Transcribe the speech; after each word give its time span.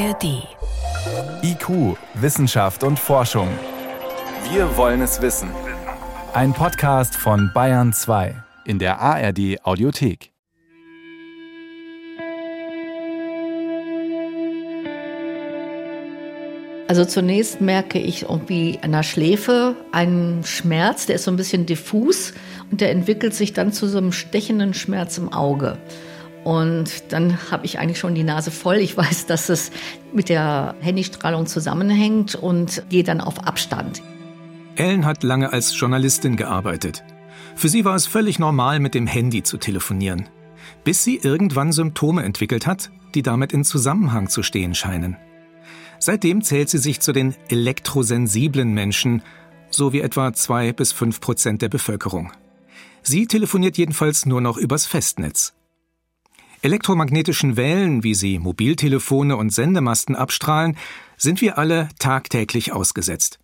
ARD. 0.00 0.48
IQ, 1.42 1.98
Wissenschaft 2.14 2.84
und 2.84 2.98
Forschung. 2.98 3.48
Wir 4.50 4.74
wollen 4.78 5.02
es 5.02 5.20
wissen. 5.20 5.50
Ein 6.32 6.54
Podcast 6.54 7.14
von 7.14 7.50
Bayern 7.52 7.92
2 7.92 8.34
in 8.64 8.78
der 8.78 8.98
ARD 8.98 9.62
Audiothek. 9.62 10.32
Also 16.88 17.04
zunächst 17.04 17.60
merke 17.60 17.98
ich 17.98 18.22
irgendwie 18.22 18.78
an 18.80 18.92
der 18.92 19.02
Schläfe 19.02 19.76
einen 19.92 20.44
Schmerz, 20.44 21.04
der 21.04 21.16
ist 21.16 21.24
so 21.24 21.30
ein 21.30 21.36
bisschen 21.36 21.66
diffus 21.66 22.32
und 22.70 22.80
der 22.80 22.90
entwickelt 22.90 23.34
sich 23.34 23.52
dann 23.52 23.74
zu 23.74 23.86
so 23.86 23.98
einem 23.98 24.12
stechenden 24.12 24.72
Schmerz 24.72 25.18
im 25.18 25.30
Auge. 25.30 25.76
Und 26.44 27.12
dann 27.12 27.38
habe 27.50 27.66
ich 27.66 27.78
eigentlich 27.78 27.98
schon 27.98 28.14
die 28.14 28.24
Nase 28.24 28.50
voll. 28.50 28.76
Ich 28.76 28.96
weiß, 28.96 29.26
dass 29.26 29.48
es 29.48 29.70
mit 30.12 30.28
der 30.28 30.74
Handystrahlung 30.80 31.46
zusammenhängt 31.46 32.34
und 32.34 32.82
gehe 32.88 33.04
dann 33.04 33.20
auf 33.20 33.46
Abstand. 33.46 34.02
Ellen 34.76 35.04
hat 35.04 35.22
lange 35.22 35.52
als 35.52 35.78
Journalistin 35.78 36.36
gearbeitet. 36.36 37.04
Für 37.54 37.68
sie 37.68 37.84
war 37.84 37.94
es 37.94 38.06
völlig 38.06 38.38
normal, 38.38 38.80
mit 38.80 38.94
dem 38.94 39.06
Handy 39.06 39.42
zu 39.42 39.58
telefonieren. 39.58 40.28
Bis 40.84 41.04
sie 41.04 41.16
irgendwann 41.16 41.72
Symptome 41.72 42.22
entwickelt 42.22 42.66
hat, 42.66 42.90
die 43.14 43.22
damit 43.22 43.52
in 43.52 43.64
Zusammenhang 43.64 44.28
zu 44.28 44.42
stehen 44.42 44.74
scheinen. 44.74 45.16
Seitdem 45.98 46.42
zählt 46.42 46.70
sie 46.70 46.78
sich 46.78 47.00
zu 47.00 47.12
den 47.12 47.34
elektrosensiblen 47.48 48.72
Menschen, 48.72 49.22
so 49.68 49.92
wie 49.92 50.00
etwa 50.00 50.32
zwei 50.32 50.72
bis 50.72 50.92
fünf 50.92 51.20
Prozent 51.20 51.60
der 51.60 51.68
Bevölkerung. 51.68 52.32
Sie 53.02 53.26
telefoniert 53.26 53.76
jedenfalls 53.76 54.24
nur 54.24 54.40
noch 54.40 54.56
übers 54.56 54.86
Festnetz. 54.86 55.52
Elektromagnetischen 56.62 57.56
Wellen, 57.56 58.04
wie 58.04 58.14
sie 58.14 58.38
Mobiltelefone 58.38 59.34
und 59.36 59.50
Sendemasten 59.50 60.14
abstrahlen, 60.14 60.76
sind 61.16 61.40
wir 61.40 61.56
alle 61.56 61.88
tagtäglich 61.98 62.72
ausgesetzt. 62.72 63.38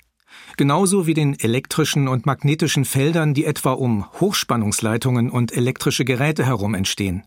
Genauso 0.59 1.07
wie 1.07 1.15
den 1.15 1.39
elektrischen 1.39 2.09
und 2.09 2.27
magnetischen 2.27 2.85
Feldern, 2.85 3.33
die 3.33 3.47
etwa 3.47 3.73
um 3.73 4.05
Hochspannungsleitungen 4.21 5.31
und 5.31 5.57
elektrische 5.57 6.05
Geräte 6.05 6.45
herum 6.45 6.75
entstehen. 6.75 7.23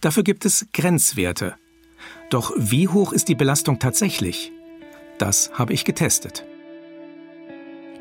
Dafür 0.00 0.22
gibt 0.22 0.46
es 0.46 0.66
Grenzwerte. 0.72 1.56
Doch 2.30 2.52
wie 2.56 2.88
hoch 2.88 3.12
ist 3.12 3.28
die 3.28 3.34
Belastung 3.34 3.78
tatsächlich? 3.78 4.50
Das 5.18 5.50
habe 5.54 5.74
ich 5.74 5.84
getestet. 5.84 6.46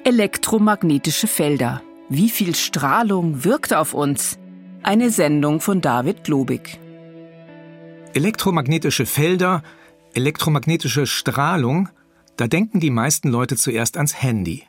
Elektromagnetische 0.06 1.28
Felder. 1.28 1.82
Wie 2.08 2.30
viel 2.30 2.56
Strahlung 2.56 3.44
wirkt 3.44 3.74
auf 3.74 3.94
uns? 3.94 4.38
Eine 4.82 5.10
Sendung 5.12 5.60
von 5.60 5.82
David 5.82 6.24
Globig. 6.24 6.80
Elektromagnetische 8.18 9.06
Felder, 9.06 9.62
elektromagnetische 10.16 11.06
Strahlung, 11.06 11.90
da 12.36 12.48
denken 12.48 12.80
die 12.80 12.90
meisten 12.90 13.30
Leute 13.30 13.58
zuerst 13.58 13.96
ans 13.96 14.20
Handy. 14.20 14.64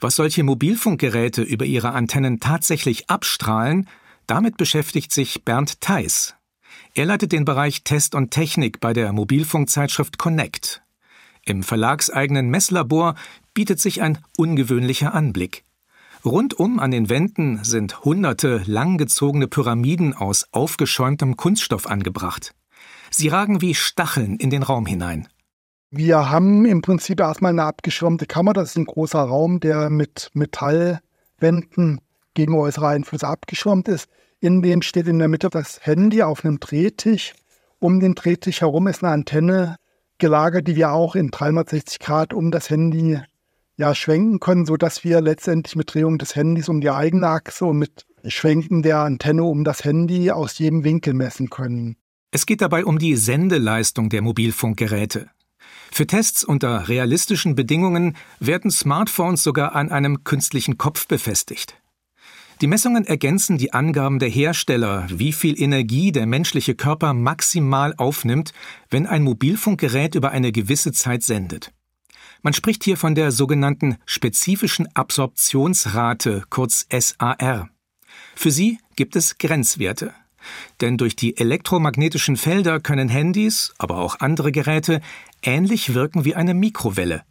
Was 0.00 0.16
solche 0.16 0.42
Mobilfunkgeräte 0.42 1.40
über 1.40 1.64
ihre 1.64 1.92
Antennen 1.92 2.40
tatsächlich 2.40 3.08
abstrahlen, 3.08 3.88
damit 4.26 4.58
beschäftigt 4.58 5.12
sich 5.12 5.46
Bernd 5.46 5.80
Theis. 5.80 6.34
Er 6.92 7.06
leitet 7.06 7.32
den 7.32 7.46
Bereich 7.46 7.84
Test 7.84 8.14
und 8.14 8.32
Technik 8.32 8.80
bei 8.80 8.92
der 8.92 9.14
Mobilfunkzeitschrift 9.14 10.18
Connect. 10.18 10.82
Im 11.46 11.62
verlagseigenen 11.62 12.50
Messlabor 12.50 13.14
bietet 13.54 13.80
sich 13.80 14.02
ein 14.02 14.18
ungewöhnlicher 14.36 15.14
Anblick. 15.14 15.64
Rundum 16.22 16.80
an 16.80 16.90
den 16.90 17.08
Wänden 17.08 17.64
sind 17.64 18.04
hunderte 18.04 18.62
langgezogene 18.66 19.48
Pyramiden 19.48 20.12
aus 20.12 20.48
aufgeschäumtem 20.52 21.38
Kunststoff 21.38 21.86
angebracht. 21.86 22.52
Sie 23.10 23.28
ragen 23.28 23.60
wie 23.60 23.74
Stacheln 23.74 24.36
in 24.36 24.50
den 24.50 24.62
Raum 24.62 24.86
hinein. 24.86 25.28
Wir 25.90 26.30
haben 26.30 26.66
im 26.66 26.82
Prinzip 26.82 27.20
erstmal 27.20 27.52
eine 27.52 27.64
abgeschirmte 27.64 28.26
Kammer. 28.26 28.52
Das 28.52 28.70
ist 28.70 28.76
ein 28.76 28.84
großer 28.84 29.20
Raum, 29.20 29.58
der 29.60 29.88
mit 29.88 30.30
Metallwänden 30.34 32.00
gegen 32.34 32.54
äußere 32.54 32.88
Einflüsse 32.88 33.26
abgeschirmt 33.26 33.88
ist. 33.88 34.08
In 34.40 34.60
dem 34.62 34.82
steht 34.82 35.08
in 35.08 35.18
der 35.18 35.28
Mitte 35.28 35.48
das 35.48 35.80
Handy 35.84 36.22
auf 36.22 36.44
einem 36.44 36.60
Drehtisch. 36.60 37.34
Um 37.78 38.00
den 38.00 38.14
Drehtisch 38.14 38.60
herum 38.60 38.86
ist 38.86 39.02
eine 39.02 39.12
Antenne 39.12 39.76
gelagert, 40.18 40.68
die 40.68 40.76
wir 40.76 40.92
auch 40.92 41.14
in 41.14 41.30
360 41.30 42.00
Grad 42.00 42.34
um 42.34 42.50
das 42.50 42.68
Handy 42.70 43.18
ja, 43.76 43.94
schwenken 43.94 44.40
können, 44.40 44.66
sodass 44.66 45.04
wir 45.04 45.20
letztendlich 45.20 45.76
mit 45.76 45.94
Drehung 45.94 46.18
des 46.18 46.36
Handys 46.36 46.68
um 46.68 46.80
die 46.80 46.90
eigene 46.90 47.28
Achse 47.28 47.64
und 47.64 47.78
mit 47.78 48.04
Schwenken 48.26 48.82
der 48.82 48.98
Antenne 48.98 49.44
um 49.44 49.64
das 49.64 49.84
Handy 49.84 50.30
aus 50.30 50.58
jedem 50.58 50.84
Winkel 50.84 51.14
messen 51.14 51.48
können. 51.48 51.96
Es 52.30 52.44
geht 52.44 52.60
dabei 52.60 52.84
um 52.84 52.98
die 52.98 53.16
Sendeleistung 53.16 54.10
der 54.10 54.20
Mobilfunkgeräte. 54.20 55.30
Für 55.90 56.06
Tests 56.06 56.44
unter 56.44 56.88
realistischen 56.88 57.54
Bedingungen 57.54 58.16
werden 58.38 58.70
Smartphones 58.70 59.42
sogar 59.42 59.74
an 59.74 59.90
einem 59.90 60.24
künstlichen 60.24 60.76
Kopf 60.76 61.08
befestigt. 61.08 61.80
Die 62.60 62.66
Messungen 62.66 63.06
ergänzen 63.06 63.56
die 63.56 63.72
Angaben 63.72 64.18
der 64.18 64.28
Hersteller, 64.28 65.06
wie 65.10 65.32
viel 65.32 65.60
Energie 65.60 66.12
der 66.12 66.26
menschliche 66.26 66.74
Körper 66.74 67.14
maximal 67.14 67.94
aufnimmt, 67.96 68.52
wenn 68.90 69.06
ein 69.06 69.22
Mobilfunkgerät 69.22 70.14
über 70.14 70.30
eine 70.32 70.52
gewisse 70.52 70.92
Zeit 70.92 71.22
sendet. 71.22 71.72
Man 72.42 72.52
spricht 72.52 72.84
hier 72.84 72.96
von 72.96 73.14
der 73.14 73.32
sogenannten 73.32 73.96
spezifischen 74.06 74.88
Absorptionsrate, 74.94 76.44
kurz 76.50 76.86
SAR. 76.90 77.70
Für 78.34 78.50
sie 78.50 78.78
gibt 78.96 79.16
es 79.16 79.38
Grenzwerte. 79.38 80.12
Denn 80.80 80.96
durch 80.96 81.16
die 81.16 81.36
elektromagnetischen 81.36 82.36
Felder 82.36 82.80
können 82.80 83.08
Handys, 83.08 83.74
aber 83.78 83.98
auch 83.98 84.20
andere 84.20 84.52
Geräte 84.52 85.00
ähnlich 85.42 85.94
wirken 85.94 86.24
wie 86.24 86.34
eine 86.34 86.54
Mikrowelle. 86.54 87.22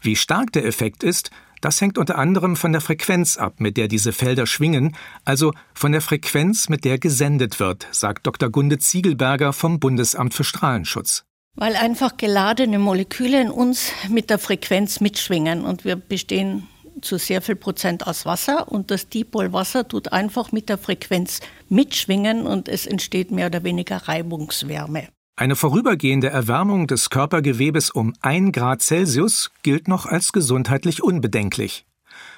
Wie 0.00 0.16
stark 0.16 0.52
der 0.52 0.64
Effekt 0.66 1.02
ist, 1.02 1.30
das 1.62 1.80
hängt 1.80 1.96
unter 1.96 2.18
anderem 2.18 2.56
von 2.56 2.72
der 2.72 2.80
Frequenz 2.80 3.36
ab, 3.36 3.60
mit 3.60 3.76
der 3.76 3.86
diese 3.86 4.12
Felder 4.12 4.46
schwingen, 4.46 4.96
also 5.24 5.52
von 5.74 5.92
der 5.92 6.00
Frequenz, 6.00 6.68
mit 6.68 6.84
der 6.84 6.98
gesendet 6.98 7.60
wird, 7.60 7.86
sagt 7.92 8.26
Dr. 8.26 8.50
Gunde 8.50 8.78
Ziegelberger 8.78 9.52
vom 9.52 9.78
Bundesamt 9.78 10.34
für 10.34 10.44
Strahlenschutz. 10.44 11.24
Weil 11.54 11.76
einfach 11.76 12.16
geladene 12.16 12.78
Moleküle 12.78 13.40
in 13.40 13.50
uns 13.50 13.92
mit 14.08 14.28
der 14.28 14.38
Frequenz 14.38 15.00
mitschwingen 15.00 15.64
und 15.64 15.84
wir 15.84 15.96
bestehen 15.96 16.66
zu 17.02 17.18
sehr 17.18 17.42
viel 17.42 17.56
Prozent 17.56 18.06
aus 18.06 18.24
Wasser 18.24 18.70
und 18.70 18.90
das 18.90 19.08
Dipolwasser 19.08 19.86
tut 19.86 20.12
einfach 20.12 20.52
mit 20.52 20.68
der 20.68 20.78
Frequenz 20.78 21.40
mitschwingen 21.68 22.46
und 22.46 22.68
es 22.68 22.86
entsteht 22.86 23.30
mehr 23.30 23.46
oder 23.46 23.64
weniger 23.64 23.96
Reibungswärme. 24.08 25.08
Eine 25.36 25.56
vorübergehende 25.56 26.28
Erwärmung 26.28 26.86
des 26.86 27.10
Körpergewebes 27.10 27.90
um 27.90 28.14
1 28.20 28.52
Grad 28.52 28.82
Celsius 28.82 29.50
gilt 29.62 29.88
noch 29.88 30.06
als 30.06 30.32
gesundheitlich 30.32 31.02
unbedenklich. 31.02 31.86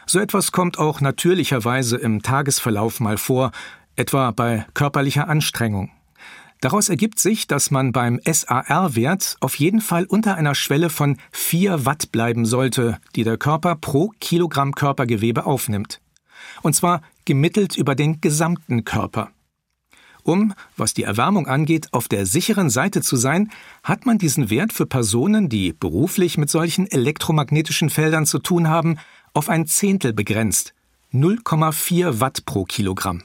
So 0.06 0.20
etwas 0.20 0.52
kommt 0.52 0.78
auch 0.78 1.00
natürlicherweise 1.00 1.96
im 1.96 2.22
Tagesverlauf 2.22 3.00
mal 3.00 3.18
vor, 3.18 3.50
etwa 3.96 4.30
bei 4.30 4.66
körperlicher 4.74 5.28
Anstrengung. 5.28 5.90
Daraus 6.64 6.88
ergibt 6.88 7.20
sich, 7.20 7.46
dass 7.46 7.70
man 7.70 7.92
beim 7.92 8.18
SAR-Wert 8.24 9.36
auf 9.40 9.54
jeden 9.56 9.82
Fall 9.82 10.06
unter 10.06 10.36
einer 10.36 10.54
Schwelle 10.54 10.88
von 10.88 11.18
4 11.30 11.84
Watt 11.84 12.10
bleiben 12.10 12.46
sollte, 12.46 12.96
die 13.14 13.22
der 13.22 13.36
Körper 13.36 13.76
pro 13.76 14.12
Kilogramm 14.18 14.74
Körpergewebe 14.74 15.44
aufnimmt. 15.44 16.00
Und 16.62 16.74
zwar 16.74 17.02
gemittelt 17.26 17.76
über 17.76 17.94
den 17.94 18.22
gesamten 18.22 18.84
Körper. 18.84 19.30
Um, 20.22 20.54
was 20.78 20.94
die 20.94 21.02
Erwärmung 21.02 21.48
angeht, 21.48 21.88
auf 21.92 22.08
der 22.08 22.24
sicheren 22.24 22.70
Seite 22.70 23.02
zu 23.02 23.16
sein, 23.16 23.50
hat 23.82 24.06
man 24.06 24.16
diesen 24.16 24.48
Wert 24.48 24.72
für 24.72 24.86
Personen, 24.86 25.50
die 25.50 25.74
beruflich 25.74 26.38
mit 26.38 26.48
solchen 26.48 26.90
elektromagnetischen 26.90 27.90
Feldern 27.90 28.24
zu 28.24 28.38
tun 28.38 28.68
haben, 28.68 28.96
auf 29.34 29.50
ein 29.50 29.66
Zehntel 29.66 30.14
begrenzt. 30.14 30.72
0,4 31.12 32.20
Watt 32.20 32.46
pro 32.46 32.64
Kilogramm 32.64 33.22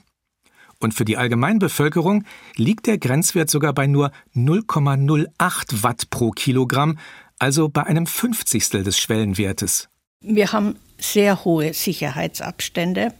und 0.79 0.93
für 0.93 1.05
die 1.05 1.17
Allgemeinbevölkerung 1.17 2.23
liegt 2.55 2.87
der 2.87 2.97
Grenzwert 2.97 3.49
sogar 3.49 3.73
bei 3.73 3.87
nur 3.87 4.11
0,08 4.35 5.83
Watt 5.83 6.09
pro 6.09 6.31
Kilogramm, 6.31 6.97
also 7.37 7.69
bei 7.69 7.83
einem 7.83 8.05
Fünfzigstel 8.05 8.83
des 8.83 8.97
Schwellenwertes. 8.97 9.89
Wir 10.21 10.51
haben 10.51 10.75
sehr 10.97 11.45
hohe 11.45 11.73
Sicherheitsabstände 11.73 13.13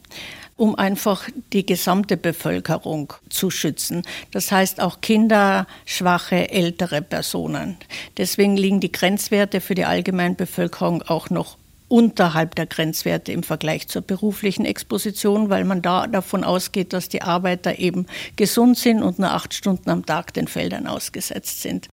um 0.59 0.75
einfach 0.75 1.29
die 1.53 1.65
gesamte 1.65 2.17
Bevölkerung 2.17 3.13
zu 3.29 3.49
schützen. 3.49 4.03
Das 4.31 4.51
heißt 4.51 4.81
auch 4.81 4.99
Kinder, 4.99 5.67
schwache, 5.85 6.51
ältere 6.51 7.01
Personen. 7.01 7.77
Deswegen 8.17 8.57
liegen 8.57 8.81
die 8.81 8.91
Grenzwerte 8.91 9.61
für 9.61 9.73
die 9.73 9.85
Allgemeinbevölkerung 9.85 11.01
auch 11.03 11.29
noch 11.29 11.57
unterhalb 11.89 12.55
der 12.55 12.67
Grenzwerte 12.67 13.33
im 13.33 13.43
Vergleich 13.43 13.89
zur 13.89 14.01
beruflichen 14.01 14.63
Exposition, 14.63 15.49
weil 15.49 15.65
man 15.65 15.81
da 15.81 16.07
davon 16.07 16.45
ausgeht, 16.45 16.93
dass 16.93 17.09
die 17.09 17.21
Arbeiter 17.21 17.79
eben 17.79 18.05
gesund 18.37 18.77
sind 18.77 19.03
und 19.03 19.19
nur 19.19 19.31
acht 19.31 19.53
Stunden 19.53 19.89
am 19.89 20.05
Tag 20.05 20.33
den 20.33 20.47
Feldern 20.47 20.87
ausgesetzt 20.87 21.61
sind. 21.61 21.89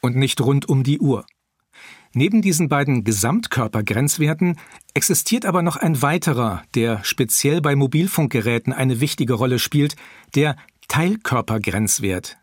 Und 0.00 0.16
nicht 0.16 0.40
rund 0.40 0.68
um 0.68 0.82
die 0.82 0.98
Uhr. 0.98 1.26
Neben 2.14 2.42
diesen 2.42 2.68
beiden 2.68 3.04
Gesamtkörpergrenzwerten 3.04 4.58
existiert 4.92 5.46
aber 5.46 5.62
noch 5.62 5.76
ein 5.76 6.02
weiterer, 6.02 6.62
der 6.74 7.02
speziell 7.04 7.60
bei 7.60 7.74
Mobilfunkgeräten 7.74 8.72
eine 8.72 9.00
wichtige 9.00 9.32
Rolle 9.34 9.58
spielt, 9.58 9.96
der 10.34 10.56
Teilkörpergrenzwert. 10.88 12.36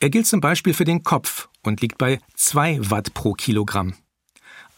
Er 0.00 0.10
gilt 0.10 0.26
zum 0.26 0.40
Beispiel 0.40 0.72
für 0.72 0.84
den 0.84 1.02
Kopf 1.02 1.48
und 1.64 1.80
liegt 1.80 1.98
bei 1.98 2.20
2 2.36 2.90
Watt 2.90 3.12
pro 3.14 3.32
Kilogramm. 3.32 3.94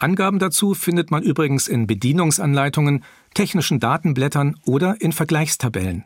Angaben 0.01 0.39
dazu 0.39 0.73
findet 0.73 1.11
man 1.11 1.21
übrigens 1.21 1.67
in 1.67 1.85
Bedienungsanleitungen, 1.85 3.03
technischen 3.35 3.79
Datenblättern 3.79 4.55
oder 4.65 4.99
in 4.99 5.11
Vergleichstabellen. 5.11 6.05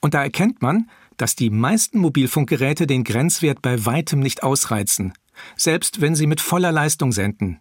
Und 0.00 0.14
da 0.14 0.22
erkennt 0.22 0.60
man, 0.60 0.90
dass 1.16 1.34
die 1.34 1.48
meisten 1.48 1.98
Mobilfunkgeräte 1.98 2.86
den 2.86 3.04
Grenzwert 3.04 3.62
bei 3.62 3.86
weitem 3.86 4.20
nicht 4.20 4.42
ausreizen, 4.42 5.14
selbst 5.56 6.00
wenn 6.00 6.14
sie 6.14 6.26
mit 6.26 6.40
voller 6.40 6.72
Leistung 6.72 7.12
senden. 7.12 7.60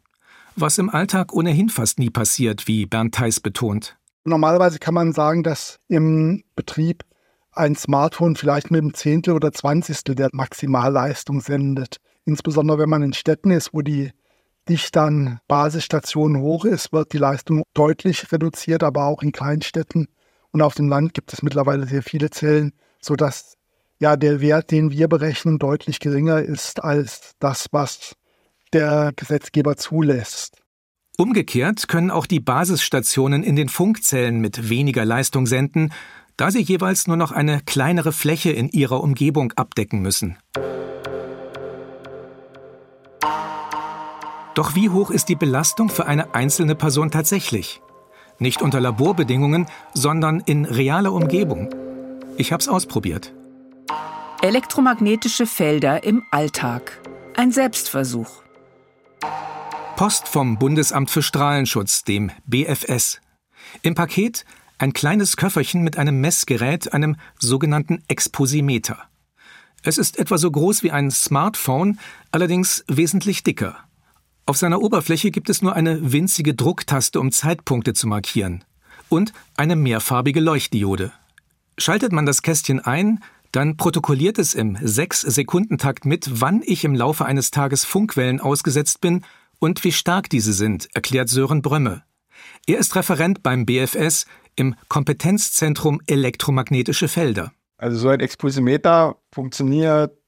Was 0.58 0.78
im 0.78 0.90
Alltag 0.90 1.34
ohnehin 1.34 1.70
fast 1.70 2.00
nie 2.00 2.10
passiert, 2.10 2.68
wie 2.68 2.86
Bernd 2.86 3.16
Theis 3.16 3.40
betont. 3.40 3.98
Normalerweise 4.26 4.78
kann 4.78 4.94
man 4.94 5.14
sagen, 5.14 5.42
dass 5.42 5.80
im 5.88 6.44
Betrieb 6.56 7.06
ein 7.54 7.76
Smartphone 7.76 8.36
vielleicht 8.36 8.72
mit 8.72 8.82
einem 8.82 8.94
Zehntel 8.94 9.34
oder 9.34 9.54
Zwanzigstel 9.54 10.16
der 10.16 10.30
Maximalleistung 10.34 11.40
sendet. 11.40 11.98
Insbesondere 12.26 12.80
wenn 12.80 12.90
man 12.90 13.04
in 13.04 13.14
Städten 13.14 13.52
ist, 13.52 13.74
wo 13.74 13.82
die 13.82 14.12
Dichte 14.72 15.02
an 15.02 15.42
Basisstationen 15.50 16.42
hoch 16.42 16.64
ist, 16.64 16.94
wird 16.94 17.12
die 17.12 17.18
Leistung 17.18 17.64
deutlich 17.74 18.32
reduziert, 18.32 18.84
aber 18.84 19.04
auch 19.04 19.22
in 19.22 19.34
Kleinstädten 19.34 20.08
und 20.52 20.62
auf 20.62 20.76
dem 20.76 20.88
Land 20.88 21.14
gibt 21.14 21.34
es 21.34 21.42
mittlerweile 21.42 21.86
sehr 21.86 22.04
viele 22.04 22.30
Zellen, 22.30 22.72
sodass 23.02 23.58
ja 24.00 24.16
der 24.16 24.40
Wert, 24.40 24.72
den 24.72 24.90
wir 24.90 25.10
berechnen, 25.10 25.60
deutlich 25.60 26.00
geringer 26.00 26.42
ist 26.42 26.82
als 26.82 27.34
das, 27.40 27.68
was 27.72 28.16
der 28.72 29.12
Gesetzgeber 29.14 29.76
zulässt. 29.76 30.62
Umgekehrt 31.18 31.90
können 31.90 32.10
auch 32.10 32.26
die 32.26 32.40
Basisstationen 32.40 33.44
in 33.44 33.58
den 33.58 33.68
Funkzellen 33.68 34.40
mit 34.40 34.70
weniger 34.70 35.04
Leistung 35.04 35.48
senden, 35.48 35.92
da 36.38 36.50
sie 36.50 36.62
jeweils 36.62 37.08
nur 37.08 37.18
noch 37.18 37.34
eine 37.34 37.60
kleinere 37.60 38.14
Fläche 38.14 38.52
in 38.52 38.70
ihrer 38.70 39.04
Umgebung 39.04 39.52
abdecken 39.58 40.00
müssen. 40.02 40.38
Doch 44.54 44.76
wie 44.76 44.90
hoch 44.90 45.12
ist 45.12 45.30
die 45.30 45.36
Belastung 45.36 45.90
für 45.90 46.08
eine 46.08 46.36
einzelne 46.36 46.76
Person 46.76 47.10
tatsächlich? 47.10 47.82
Nicht 48.38 48.62
unter 48.62 48.82
Laborbedingungen, 48.82 49.68
sondern 49.94 50.42
in 50.42 50.66
realer 50.66 51.14
Umgebung. 51.14 51.70
Ich 52.38 52.52
habe 52.52 52.62
es 52.62 52.68
ausprobiert. 52.68 53.34
Elektromagnetische 54.42 55.46
Felder 55.46 56.04
im 56.04 56.24
Alltag. 56.32 57.00
Ein 57.38 57.52
Selbstversuch. 57.52 58.42
Post 59.96 60.28
vom 60.28 60.58
Bundesamt 60.58 61.12
für 61.12 61.22
Strahlenschutz, 61.22 62.04
dem 62.04 62.32
BFS. 62.46 63.22
Im 63.84 63.96
Paket 63.96 64.46
ein 64.80 64.94
kleines 64.94 65.38
Köfferchen 65.38 65.84
mit 65.84 65.98
einem 66.00 66.20
Messgerät, 66.20 66.92
einem 66.92 67.18
sogenannten 67.38 68.04
Exposimeter. 68.08 68.98
Es 69.84 70.00
ist 70.00 70.18
etwa 70.18 70.40
so 70.40 70.50
groß 70.50 70.82
wie 70.82 70.92
ein 70.92 71.12
Smartphone, 71.12 72.00
allerdings 72.32 72.84
wesentlich 72.88 73.44
dicker. 73.44 73.78
Auf 74.52 74.58
seiner 74.58 74.82
Oberfläche 74.82 75.32
gibt 75.32 75.50
es 75.50 75.62
nur 75.62 75.78
eine 75.78 76.12
winzige 76.12 76.54
Drucktaste, 76.54 77.22
um 77.22 77.32
Zeitpunkte 77.32 77.94
zu 77.94 78.06
markieren. 78.06 78.66
Und 79.08 79.32
eine 79.56 79.78
mehrfarbige 79.78 80.42
Leuchtdiode. 80.42 81.14
Schaltet 81.78 82.12
man 82.12 82.26
das 82.26 82.42
Kästchen 82.42 82.82
ein, 82.82 83.24
dann 83.54 83.78
protokolliert 83.78 84.38
es 84.38 84.54
im 84.54 84.76
6-Sekundentakt 84.76 86.04
mit, 86.04 86.42
wann 86.42 86.64
ich 86.66 86.84
im 86.84 86.94
Laufe 86.94 87.24
eines 87.24 87.52
Tages 87.52 87.86
Funkwellen 87.86 88.42
ausgesetzt 88.42 89.00
bin 89.00 89.24
und 89.60 89.86
wie 89.86 89.94
stark 89.94 90.30
diese 90.30 90.52
sind, 90.52 90.90
erklärt 90.94 91.30
Sören 91.30 91.62
Brömme. 91.62 92.04
Er 92.68 92.80
ist 92.80 92.98
Referent 92.98 93.44
beim 93.44 93.66
BFS 93.66 94.26
im 94.58 94.76
Kompetenzzentrum 94.90 96.02
Elektromagnetische 96.08 97.08
Felder. 97.08 97.54
Also 97.78 97.98
so 97.98 98.10
ein 98.10 98.20
Exposimeter 98.20 99.16
funktioniert 99.32 100.21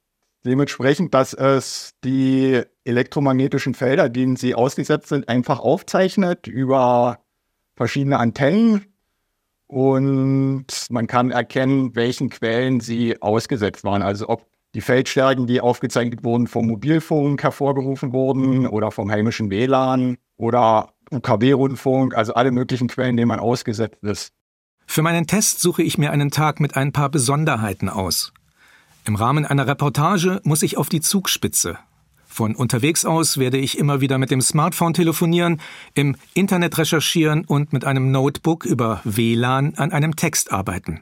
dementsprechend, 0.45 1.13
dass 1.13 1.33
es 1.33 1.93
die 2.03 2.61
elektromagnetischen 2.83 3.73
Felder, 3.73 4.09
denen 4.09 4.35
sie 4.35 4.55
ausgesetzt 4.55 5.09
sind, 5.09 5.29
einfach 5.29 5.59
aufzeichnet 5.59 6.47
über 6.47 7.19
verschiedene 7.75 8.19
Antennen 8.19 8.85
und 9.67 10.65
man 10.89 11.07
kann 11.07 11.31
erkennen, 11.31 11.95
welchen 11.95 12.29
Quellen 12.29 12.79
sie 12.79 13.21
ausgesetzt 13.21 13.83
waren. 13.83 14.01
Also 14.01 14.29
ob 14.29 14.45
die 14.75 14.81
Feldstärken, 14.81 15.47
die 15.47 15.61
aufgezeichnet 15.61 16.23
wurden, 16.23 16.47
vom 16.47 16.67
Mobilfunk 16.67 17.41
hervorgerufen 17.41 18.13
wurden 18.13 18.67
oder 18.67 18.91
vom 18.91 19.11
heimischen 19.11 19.49
WLAN 19.49 20.17
oder 20.37 20.93
UKW-Rundfunk, 21.11 22.15
also 22.15 22.33
alle 22.33 22.51
möglichen 22.51 22.87
Quellen, 22.87 23.17
denen 23.17 23.27
man 23.27 23.39
ausgesetzt 23.39 24.03
ist. 24.03 24.33
Für 24.85 25.01
meinen 25.01 25.27
Test 25.27 25.59
suche 25.59 25.83
ich 25.83 25.97
mir 25.97 26.11
einen 26.11 26.31
Tag 26.31 26.59
mit 26.59 26.75
ein 26.75 26.91
paar 26.91 27.09
Besonderheiten 27.09 27.89
aus. 27.89 28.33
Im 29.05 29.15
Rahmen 29.15 29.45
einer 29.45 29.67
Reportage 29.67 30.39
muss 30.43 30.61
ich 30.61 30.77
auf 30.77 30.87
die 30.87 31.01
Zugspitze. 31.01 31.77
Von 32.25 32.55
unterwegs 32.55 33.03
aus 33.03 33.37
werde 33.37 33.57
ich 33.57 33.77
immer 33.77 34.01
wieder 34.01 34.17
mit 34.17 34.31
dem 34.31 34.41
Smartphone 34.41 34.93
telefonieren, 34.93 35.59
im 35.93 36.15
Internet 36.33 36.77
recherchieren 36.77 37.43
und 37.45 37.73
mit 37.73 37.85
einem 37.85 38.11
Notebook 38.11 38.65
über 38.65 39.01
WLAN 39.03 39.75
an 39.75 39.91
einem 39.91 40.15
Text 40.15 40.51
arbeiten. 40.51 41.01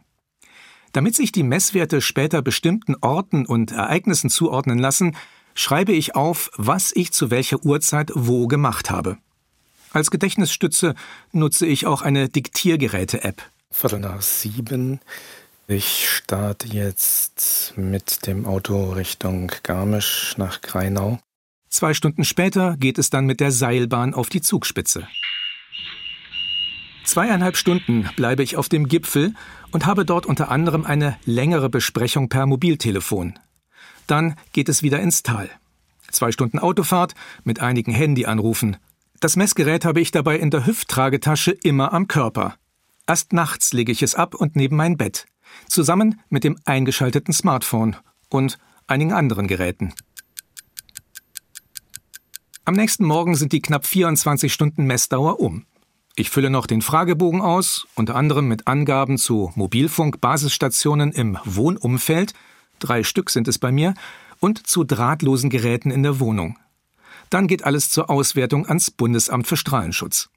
Damit 0.94 1.16
sich 1.16 1.32
die 1.32 1.44
Messwerte 1.44 2.02
später 2.02 2.42
bestimmten 2.42 2.96
Orten 3.00 3.46
und 3.46 3.72
Ereignissen 3.72 4.30
zuordnen 4.30 4.80
lassen, 4.80 5.16
schreibe 5.54 5.94
ich 5.94 6.16
auf, 6.16 6.50
was 6.58 6.92
ich 6.94 7.12
zu 7.14 7.30
welcher 7.30 7.64
Uhrzeit 7.64 8.12
wo 8.16 8.48
gemacht 8.48 8.90
habe. 8.90 9.18
Als 9.94 10.10
Gedächtnisstütze 10.10 10.96
nutze 11.32 11.66
ich 11.66 11.86
auch 11.86 12.02
eine 12.02 12.30
Diktiergeräte-App. 12.30 13.42
Viertel 13.70 14.00
nach 14.00 14.22
sieben. 14.22 15.00
Ich 15.74 16.10
starte 16.10 16.68
jetzt 16.68 17.76
mit 17.78 18.28
dem 18.28 18.46
Auto 18.46 18.92
Richtung 18.92 19.54
Garmisch 19.64 20.34
nach 20.36 20.60
Greinau. 20.60 21.18
Zwei 21.70 21.94
Stunden 21.94 22.26
später 22.26 22.76
geht 22.76 22.98
es 22.98 23.10
dann 23.10 23.26
mit 23.26 23.40
der 23.40 23.54
Seilbahn 23.54 24.14
auf 24.14 24.28
die 24.28 24.42
Zugspitze. 24.42 25.08
Zweieinhalb 27.06 27.56
Stunden 27.56 28.10
bleibe 28.18 28.44
ich 28.44 28.58
auf 28.58 28.68
dem 28.68 28.90
Gipfel 28.90 29.34
und 29.72 29.86
habe 29.86 30.04
dort 30.04 30.26
unter 30.26 30.52
anderem 30.52 30.84
eine 30.84 31.16
längere 31.24 31.70
Besprechung 31.70 32.28
per 32.28 32.48
Mobiltelefon. 32.48 33.40
Dann 34.08 34.36
geht 34.52 34.68
es 34.68 34.84
wieder 34.84 35.00
ins 35.00 35.24
Tal. 35.24 35.50
Zwei 36.10 36.34
Stunden 36.34 36.60
Autofahrt 36.60 37.16
mit 37.46 37.62
einigen 37.62 37.94
Handyanrufen. 37.94 38.76
Das 39.22 39.38
Messgerät 39.38 39.86
habe 39.86 40.02
ich 40.02 40.12
dabei 40.12 40.38
in 40.38 40.52
der 40.52 40.66
Hüfttragetasche 40.66 41.52
immer 41.52 41.94
am 41.94 42.10
Körper. 42.10 42.56
Erst 43.08 43.32
nachts 43.32 43.72
lege 43.72 43.94
ich 43.94 44.04
es 44.04 44.16
ab 44.16 44.36
und 44.36 44.58
neben 44.58 44.76
mein 44.76 44.98
Bett, 44.98 45.28
zusammen 45.68 46.22
mit 46.30 46.44
dem 46.44 46.58
eingeschalteten 46.66 47.34
Smartphone 47.34 47.96
und 48.30 48.58
einigen 48.88 49.14
anderen 49.14 49.48
Geräten. 49.48 49.94
Am 52.66 52.76
nächsten 52.76 53.06
Morgen 53.06 53.36
sind 53.36 53.54
die 53.54 53.62
knapp 53.62 53.86
24 53.86 54.54
Stunden 54.54 54.86
Messdauer 54.86 55.40
um. 55.40 55.66
Ich 56.16 56.30
fülle 56.30 56.50
noch 56.50 56.68
den 56.68 56.82
Fragebogen 56.82 57.42
aus, 57.42 57.88
unter 57.96 58.16
anderem 58.16 58.48
mit 58.48 58.68
Angaben 58.68 59.18
zu 59.18 59.52
Mobilfunk-Basisstationen 59.56 61.12
im 61.12 61.38
Wohnumfeld, 61.46 62.34
drei 62.80 63.04
Stück 63.04 63.30
sind 63.30 63.48
es 63.48 63.58
bei 63.58 63.72
mir, 63.72 63.94
und 64.40 64.68
zu 64.68 64.84
drahtlosen 64.84 65.50
Geräten 65.50 65.90
in 65.90 66.04
der 66.04 66.20
Wohnung. 66.20 66.58
Dann 67.30 67.48
geht 67.48 67.64
alles 67.64 67.90
zur 67.90 68.10
Auswertung 68.10 68.68
ans 68.68 68.92
Bundesamt 68.92 69.48
für 69.48 69.56
Strahlenschutz. 69.58 70.30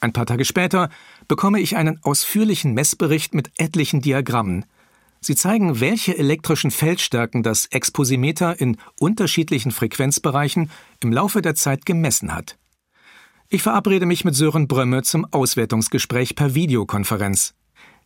Ein 0.00 0.12
paar 0.12 0.26
Tage 0.26 0.44
später 0.44 0.90
bekomme 1.28 1.60
ich 1.60 1.76
einen 1.76 2.02
ausführlichen 2.02 2.74
Messbericht 2.74 3.34
mit 3.34 3.50
etlichen 3.58 4.00
Diagrammen. 4.00 4.64
Sie 5.20 5.34
zeigen, 5.34 5.80
welche 5.80 6.16
elektrischen 6.16 6.70
Feldstärken 6.70 7.42
das 7.42 7.66
Exposimeter 7.66 8.60
in 8.60 8.78
unterschiedlichen 8.98 9.72
Frequenzbereichen 9.72 10.70
im 11.02 11.12
Laufe 11.12 11.42
der 11.42 11.54
Zeit 11.54 11.86
gemessen 11.86 12.34
hat. 12.34 12.56
Ich 13.48 13.62
verabrede 13.62 14.06
mich 14.06 14.24
mit 14.24 14.34
Sören 14.34 14.68
Brömme 14.68 15.02
zum 15.02 15.26
Auswertungsgespräch 15.30 16.36
per 16.36 16.54
Videokonferenz. 16.54 17.54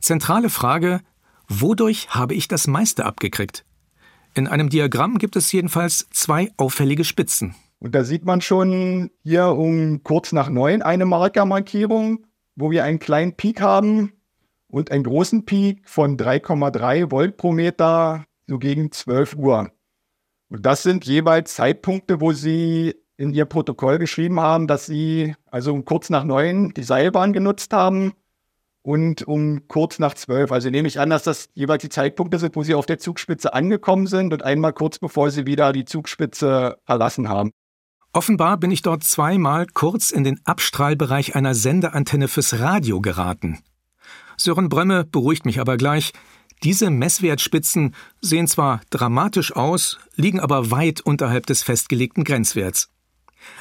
Zentrale 0.01 0.51
Frage, 0.51 1.01
wodurch 1.49 2.09
habe 2.11 2.35
ich 2.35 2.49
das 2.49 2.67
meiste 2.67 3.05
abgekriegt? 3.05 3.65
In 4.35 4.47
einem 4.47 4.71
Diagramm 4.71 5.19
gibt 5.19 5.37
es 5.37 5.53
jedenfalls 5.53 6.09
zwei 6.11 6.51
auffällige 6.57 7.05
Spitzen. 7.05 7.55
Und 7.79 7.95
da 7.95 8.05
sieht 8.05 8.25
man 8.25 8.41
schon 8.41 9.11
hier 9.23 9.49
um 9.49 10.03
kurz 10.03 10.33
nach 10.33 10.49
neun 10.49 10.81
eine 10.81 11.05
Markermarkierung, 11.05 12.25
wo 12.57 12.71
wir 12.71 12.85
einen 12.85 12.99
kleinen 12.99 13.35
Peak 13.35 13.61
haben 13.61 14.13
und 14.69 14.91
einen 14.91 15.05
großen 15.05 15.45
Peak 15.45 15.89
von 15.89 16.17
3,3 16.17 17.11
Volt 17.11 17.37
pro 17.37 17.53
Meter 17.53 18.25
so 18.47 18.59
gegen 18.59 18.91
12 18.91 19.37
Uhr. 19.37 19.71
Und 20.49 20.67
das 20.67 20.83
sind 20.83 21.05
jeweils 21.07 21.55
Zeitpunkte, 21.55 22.21
wo 22.21 22.33
Sie 22.33 22.95
in 23.17 23.33
ihr 23.33 23.45
Protokoll 23.45 23.99
geschrieben 23.99 24.41
haben, 24.41 24.67
dass 24.67 24.87
sie 24.87 25.35
also 25.51 25.73
um 25.73 25.85
kurz 25.85 26.11
nach 26.11 26.25
neun 26.25 26.75
die 26.75 26.83
Seilbahn 26.83 27.33
genutzt 27.33 27.73
haben 27.73 28.15
und 28.83 29.23
um 29.23 29.69
kurz 29.69 29.99
nach 29.99 30.15
zwölf. 30.15 30.51
Also 30.51 30.71
nehme 30.71 30.89
ich 30.89 30.99
an, 30.99 31.11
dass 31.11 31.23
das 31.23 31.49
jeweils 31.55 31.83
die 31.83 31.89
Zeitpunkte 31.89 32.39
sind, 32.39 32.57
wo 32.57 32.65
sie 32.65 32.75
auf 32.75 32.87
der 32.87 32.99
Zugspitze 32.99 33.55
angekommen 33.55 34.09
sind 34.09 34.33
und 34.33 34.43
einmal 34.43 34.73
kurz 34.73 34.99
bevor 34.99 35.31
sie 35.31 35.47
wieder 35.47 35.73
die 35.73 35.85
Zugspitze 35.85 36.79
verlassen 36.85 37.29
haben. 37.29 37.53
Offenbar 38.15 38.59
bin 38.59 38.71
ich 38.71 38.83
dort 38.83 39.05
zweimal 39.05 39.67
kurz 39.67 40.11
in 40.11 40.23
den 40.23 40.41
Abstrahlbereich 40.45 41.35
einer 41.35 41.55
Sendeantenne 41.55 42.29
fürs 42.29 42.59
Radio 42.59 43.01
geraten. 43.01 43.61
Sören 44.37 44.69
Brömme 44.69 45.05
beruhigt 45.05 45.47
mich 45.47 45.61
aber 45.61 45.79
gleich. 45.79 46.13
Diese 46.63 46.91
Messwertspitzen 46.91 47.95
sehen 48.21 48.47
zwar 48.47 48.83
dramatisch 48.91 49.57
aus, 49.57 49.99
liegen 50.15 50.41
aber 50.41 50.71
weit 50.71 51.01
unterhalb 51.01 51.47
des 51.47 51.63
festgelegten 51.63 52.25
Grenzwerts. 52.25 52.91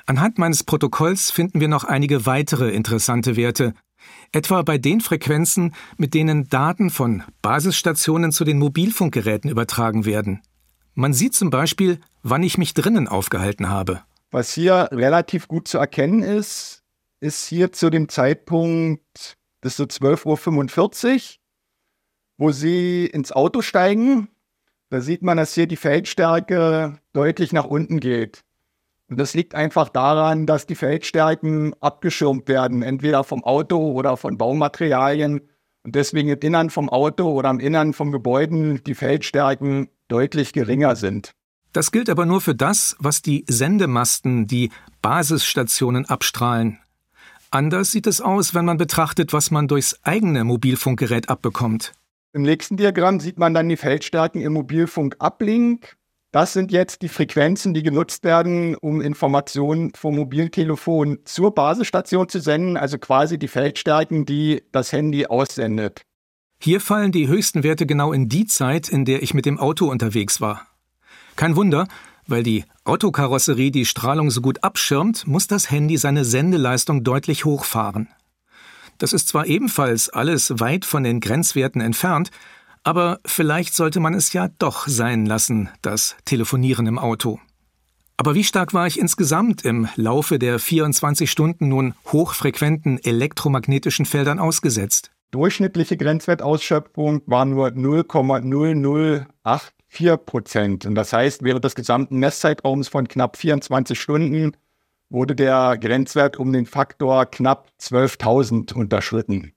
Anhand 0.06 0.38
meines 0.38 0.64
Protokolls 0.64 1.32
finden 1.32 1.62
wir 1.62 1.68
noch 1.70 1.86
einige 1.86 2.26
weitere 2.26 2.72
interessante 2.72 3.38
Werte, 3.38 3.74
etwa 4.32 4.62
bei 4.64 4.78
den 4.78 5.02
Frequenzen, 5.02 5.74
mit 5.98 6.14
denen 6.14 6.50
Daten 6.50 6.90
von 6.90 7.24
Basisstationen 7.42 8.32
zu 8.32 8.44
den 8.44 8.60
Mobilfunkgeräten 8.60 9.50
übertragen 9.50 10.06
werden. 10.06 10.42
Man 10.94 11.14
sieht 11.14 11.36
zum 11.36 11.50
Beispiel, 11.50 12.00
wann 12.22 12.44
ich 12.44 12.58
mich 12.58 12.74
drinnen 12.74 13.08
aufgehalten 13.08 13.70
habe. 13.70 14.02
Was 14.32 14.54
hier 14.54 14.88
relativ 14.94 15.50
gut 15.50 15.68
zu 15.68 15.78
erkennen 15.78 16.24
ist, 16.24 16.84
ist 17.20 17.48
hier 17.48 17.74
zu 17.74 17.90
dem 17.90 18.08
Zeitpunkt, 18.08 19.38
das 19.60 19.74
ist 19.74 19.78
so 19.78 19.84
12.45 19.84 21.14
Uhr, 21.14 21.20
wo 22.38 22.52
Sie 22.52 23.06
ins 23.08 23.34
Auto 23.34 23.62
steigen. 23.62 24.30
Da 24.90 25.02
sieht 25.02 25.22
man, 25.22 25.36
dass 25.36 25.54
hier 25.54 25.68
die 25.68 25.76
Feldstärke 25.76 26.98
deutlich 27.12 27.52
nach 27.52 27.66
unten 27.66 28.00
geht. 28.00 28.44
Und 29.10 29.20
das 29.20 29.34
liegt 29.34 29.54
einfach 29.54 29.90
daran, 29.90 30.46
dass 30.46 30.66
die 30.66 30.76
Feldstärken 30.76 31.76
abgeschirmt 31.82 32.48
werden, 32.48 32.84
entweder 32.84 33.26
vom 33.26 33.44
Auto 33.44 33.92
oder 33.92 34.16
von 34.16 34.38
Baumaterialien. 34.38 35.50
Und 35.84 35.96
deswegen 35.96 36.30
im 36.30 36.40
Innern 36.40 36.70
vom 36.70 36.90
Auto 36.90 37.30
oder 37.30 37.50
im 37.50 37.60
Innern 37.60 37.92
vom 37.92 38.14
Gebäuden 38.14 38.82
die 38.86 38.96
Feldstärken 38.96 39.90
deutlich 40.08 40.54
geringer 40.54 40.96
sind. 40.96 41.34
Das 41.74 41.92
gilt 41.92 42.10
aber 42.10 42.26
nur 42.26 42.42
für 42.42 42.56
das, 42.56 42.96
was 43.00 43.22
die 43.22 43.46
Sendemasten, 43.48 44.48
die 44.48 44.72
Basisstationen 45.02 46.06
abstrahlen. 46.06 46.80
Anders 47.50 47.92
sieht 47.92 48.08
es 48.08 48.22
aus, 48.22 48.54
wenn 48.54 48.66
man 48.66 48.78
betrachtet, 48.78 49.34
was 49.34 49.52
man 49.52 49.68
durchs 49.68 50.00
eigene 50.04 50.44
Mobilfunkgerät 50.44 51.30
abbekommt. 51.30 51.94
Im 52.34 52.44
nächsten 52.44 52.78
Diagramm 52.78 53.20
sieht 53.20 53.38
man 53.38 53.54
dann 53.54 53.68
die 53.68 53.78
Feldstärken 53.78 54.42
im 54.42 54.54
Mobilfunk-Uplink 54.54 55.98
das 56.32 56.54
sind 56.54 56.72
jetzt 56.72 57.02
die 57.02 57.10
Frequenzen, 57.10 57.74
die 57.74 57.84
genutzt 57.84 58.24
werden, 58.24 58.76
um 58.76 59.02
Informationen 59.02 59.92
vom 59.94 60.16
Mobiltelefon 60.16 61.20
zur 61.26 61.54
Basisstation 61.54 62.30
zu 62.30 62.40
senden, 62.40 62.78
also 62.78 62.98
quasi 62.98 63.38
die 63.38 63.50
Feldstärken, 63.50 64.26
die 64.26 64.64
das 64.72 64.94
Handy 64.94 65.26
aussendet. 65.26 66.04
Hier 66.64 66.80
fallen 66.80 67.12
die 67.12 67.28
höchsten 67.28 67.64
Werte 67.64 67.86
genau 67.86 68.14
in 68.14 68.30
die 68.30 68.46
Zeit, 68.46 68.88
in 68.88 69.04
der 69.04 69.24
ich 69.24 69.34
mit 69.34 69.46
dem 69.46 69.60
Auto 69.60 69.90
unterwegs 69.90 70.40
war. 70.40 70.68
Kein 71.42 71.56
Wunder, 71.56 71.88
weil 72.28 72.44
die 72.44 72.66
Autokarosserie 72.84 73.72
die 73.72 73.88
Strahlung 73.88 74.30
so 74.30 74.42
gut 74.42 74.64
abschirmt, 74.64 75.26
muss 75.26 75.48
das 75.48 75.72
Handy 75.72 75.98
seine 75.98 76.24
Sendeleistung 76.24 77.04
deutlich 77.04 77.46
hochfahren. 77.46 78.10
Das 79.00 79.12
ist 79.12 79.30
zwar 79.30 79.48
ebenfalls 79.48 80.10
alles 80.10 80.60
weit 80.60 80.86
von 80.86 81.02
den 81.02 81.20
Grenzwerten 81.20 81.82
entfernt, 81.82 82.30
aber 82.84 83.20
vielleicht 83.26 83.74
sollte 83.74 84.00
man 84.00 84.14
es 84.14 84.34
ja 84.34 84.50
doch 84.60 84.88
sein 84.88 85.26
lassen, 85.26 85.70
das 85.82 86.16
Telefonieren 86.26 86.86
im 86.86 87.00
Auto. 87.00 87.40
Aber 88.18 88.36
wie 88.36 88.44
stark 88.44 88.76
war 88.76 88.86
ich 88.86 89.00
insgesamt 89.00 89.66
im 89.66 89.88
Laufe 89.96 90.38
der 90.38 90.60
24 90.60 91.32
Stunden 91.32 91.70
nun 91.70 91.96
hochfrequenten 92.12 93.04
elektromagnetischen 93.04 94.06
Feldern 94.06 94.38
ausgesetzt? 94.38 95.10
Durchschnittliche 95.32 95.98
Grenzwertausschöpfung 95.98 97.24
war 97.26 97.46
nur 97.46 97.72
0,0084 99.94 100.18
Prozent. 100.18 100.86
Und 100.86 100.96
das 100.96 101.14
heißt, 101.14 101.44
während 101.44 101.64
des 101.64 101.76
gesamten 101.76 102.18
Messzeitraums 102.18 102.88
von 102.88 103.08
knapp 103.08 103.38
24 103.38 104.00
Stunden 104.00 104.54
wurde 105.10 105.36
der 105.36 105.78
Grenzwert 105.78 106.38
um 106.38 106.54
den 106.54 106.66
Faktor 106.66 107.26
knapp 107.26 107.70
12.000 107.80 108.74
unterschritten. 108.74 109.54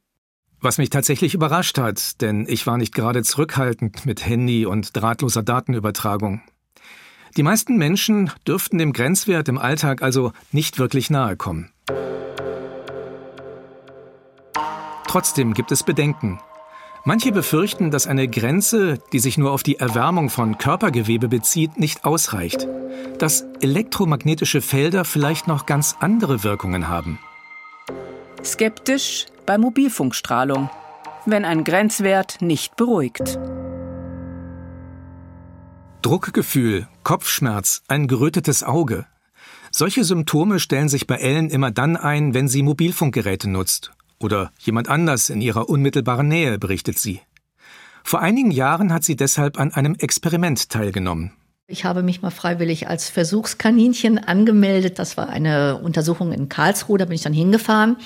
Was 0.61 0.79
mich 0.79 0.91
tatsächlich 0.91 1.35
überrascht 1.35 1.79
hat, 1.79 2.21
denn 2.23 2.47
ich 2.49 2.67
war 2.67 2.79
nicht 2.79 2.95
gerade 2.95 3.23
zurückhaltend 3.23 4.07
mit 4.07 4.27
Handy 4.27 4.67
und 4.67 4.97
drahtloser 4.97 5.43
Datenübertragung. 5.43 6.43
Die 7.37 7.43
meisten 7.43 7.77
Menschen 7.77 8.31
dürften 8.47 8.79
dem 8.79 8.93
Grenzwert 8.93 9.49
im 9.49 9.59
Alltag 9.59 10.03
also 10.03 10.33
nicht 10.53 10.79
wirklich 10.79 11.11
nahe 11.11 11.37
kommen. 11.37 11.71
Trotzdem 15.07 15.53
gibt 15.53 15.71
es 15.71 15.83
Bedenken. 15.83 16.41
Manche 17.07 17.33
befürchten, 17.33 17.91
dass 17.91 18.07
eine 18.07 18.29
Grenze, 18.29 18.99
die 19.13 19.19
sich 19.19 19.37
nur 19.37 19.53
auf 19.53 19.63
die 19.63 19.79
Erwärmung 19.79 20.31
von 20.31 20.57
Körpergewebe 20.57 21.29
bezieht, 21.29 21.79
nicht 21.79 22.07
ausreicht. 22.07 22.67
Dass 23.19 23.45
elektromagnetische 23.61 24.63
Felder 24.63 25.05
vielleicht 25.05 25.47
noch 25.47 25.67
ganz 25.67 25.97
andere 26.01 26.45
Wirkungen 26.45 26.89
haben. 26.89 27.19
Skeptisch 28.43 29.27
bei 29.45 29.59
Mobilfunkstrahlung, 29.59 30.71
wenn 31.27 31.45
ein 31.45 31.65
Grenzwert 31.65 32.41
nicht 32.41 32.75
beruhigt. 32.77 33.39
Druckgefühl, 36.01 36.89
Kopfschmerz, 37.03 37.83
ein 37.87 38.09
gerötetes 38.09 38.63
Auge. 38.63 39.05
Solche 39.71 40.05
Symptome 40.05 40.59
stellen 40.59 40.89
sich 40.89 41.07
bei 41.07 41.17
Ellen 41.17 41.51
immer 41.51 41.71
dann 41.71 41.99
ein, 41.99 42.33
wenn 42.33 42.49
sie 42.49 42.63
Mobilfunkgeräte 42.63 43.51
nutzt. 43.51 43.93
Oder 44.25 44.53
jemand 44.59 44.89
anders 44.89 45.29
in 45.29 45.43
ihrer 45.43 45.69
unmittelbaren 45.69 46.27
Nähe, 46.27 46.59
berichtet 46.59 46.99
sie. 46.99 47.21
Vor 48.03 48.21
einigen 48.21 48.51
Jahren 48.51 48.91
hat 48.91 49.05
sie 49.05 49.17
deshalb 49.17 49.61
an 49.61 49.75
einem 49.75 49.97
Experiment 49.97 50.71
teilgenommen. 50.71 51.33
Ich 51.67 51.85
habe 51.85 52.03
mich 52.03 52.23
mal 52.23 52.31
freiwillig 52.31 52.89
als 52.89 53.11
Versuchskaninchen 53.11 54.19
angemeldet. 54.19 54.99
Das 54.99 55.19
war 55.19 55.29
eine 55.29 55.79
Untersuchung 55.83 56.33
in 56.33 56.49
Karlsruhe, 56.49 56.97
da 56.97 57.05
bin 57.05 57.17
ich 57.17 57.23
dann 57.23 57.35
hingefahren 57.35 57.99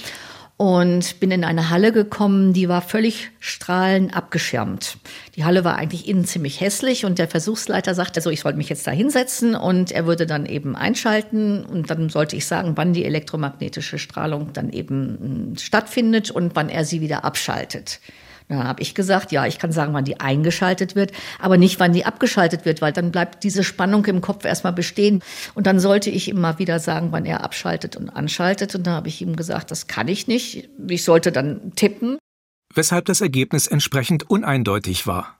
und 0.59 1.21
bin 1.21 1.31
in 1.31 1.45
eine 1.45 1.71
Halle 1.71 1.93
gekommen, 1.93 2.53
die 2.53 2.69
war 2.69 2.83
völlig 2.83 3.31
strahlend 3.39 4.15
abgeschirmt. 4.15 4.99
Die 5.37 5.45
Halle 5.45 5.65
war 5.65 5.77
eigentlich 5.77 6.09
innen 6.09 6.25
ziemlich 6.25 6.61
hässlich 6.61 7.05
und 7.05 7.21
der 7.21 7.29
Versuchsleiter 7.29 7.95
sagte, 7.95 8.19
also 8.19 8.31
ich 8.31 8.41
sollte 8.41 8.59
mich 8.59 8.69
jetzt 8.69 8.85
da 8.85 8.91
hinsetzen 8.91 9.55
und 9.55 9.93
er 9.93 10.07
würde 10.07 10.27
dann 10.27 10.47
eben 10.47 10.75
einschalten 10.75 11.65
und 11.65 11.89
dann 11.91 12.09
sollte 12.09 12.35
ich 12.35 12.45
sagen, 12.45 12.73
wann 12.75 12.93
die 12.93 13.05
elektromagnetische 13.05 14.01
Strahlung 14.01 14.53
dann 14.53 14.71
eben 14.71 15.19
hm, 15.21 15.57
stattfindet 15.57 16.33
und 16.33 16.57
wann 16.57 16.69
er 16.69 16.85
sie 16.85 17.01
wieder 17.01 17.25
abschaltet. 17.25 18.01
Da 18.49 18.65
habe 18.65 18.83
ich 18.83 18.95
gesagt, 18.95 19.31
ja, 19.31 19.47
ich 19.47 19.59
kann 19.59 19.73
sagen, 19.73 19.93
wann 19.93 20.07
die 20.07 20.21
eingeschaltet 20.21 20.95
wird, 20.97 21.13
aber 21.39 21.59
nicht, 21.59 21.79
wann 21.81 21.93
die 21.93 22.07
abgeschaltet 22.07 22.65
wird, 22.65 22.81
weil 22.81 22.93
dann 22.93 23.13
bleibt 23.13 23.45
diese 23.45 23.63
Spannung 23.63 24.07
im 24.07 24.23
Kopf 24.23 24.45
erstmal 24.45 24.73
bestehen. 24.73 25.23
Und 25.55 25.67
dann 25.67 25.81
sollte 25.81 26.09
ich 26.09 26.29
ihm 26.29 26.41
mal 26.41 26.59
wieder 26.59 26.79
sagen, 26.81 27.09
wann 27.13 27.27
er 27.27 27.45
abschaltet 27.45 27.97
und 27.97 28.09
anschaltet. 28.09 28.75
Und 28.75 28.87
da 28.87 28.93
habe 28.93 29.09
ich 29.09 29.21
ihm 29.21 29.37
gesagt, 29.37 29.71
das 29.71 29.87
kann 29.87 30.09
ich 30.09 30.29
nicht. 30.29 30.69
Ich 30.89 31.05
sollte 31.05 31.31
dann 31.31 31.73
tippen. 31.77 32.19
Weshalb 32.75 33.05
das 33.05 33.21
Ergebnis 33.21 33.67
entsprechend 33.67 34.31
uneindeutig 34.31 35.07
war. 35.07 35.39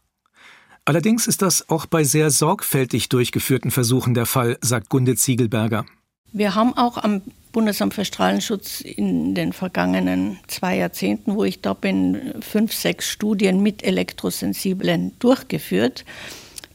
Allerdings 0.85 1.27
ist 1.27 1.43
das 1.43 1.69
auch 1.69 1.87
bei 1.87 2.05
sehr 2.05 2.31
sorgfältig 2.31 3.09
durchgeführten 3.09 3.71
Versuchen 3.71 4.15
der 4.15 4.27
Fall, 4.27 4.59
sagt 4.61 4.89
Gunde 4.89 5.17
Ziegelberger. 5.17 5.85
Wir 6.33 6.55
haben 6.55 6.77
auch 6.77 6.99
am 6.99 7.23
Bundesamt 7.59 7.95
für 7.95 8.05
Strahlenschutz 8.05 8.81
in 8.83 9.35
den 9.35 9.53
vergangenen 9.53 10.39
zwei 10.47 10.77
Jahrzehnten, 10.77 11.35
wo 11.35 11.43
ich 11.43 11.61
da 11.61 11.75
bin, 11.75 12.35
fünf, 12.41 12.73
sechs 12.73 13.09
Studien 13.09 13.61
mit 13.65 13.83
Elektrosensiblen 13.83 15.19
durchgeführt. 15.19 16.05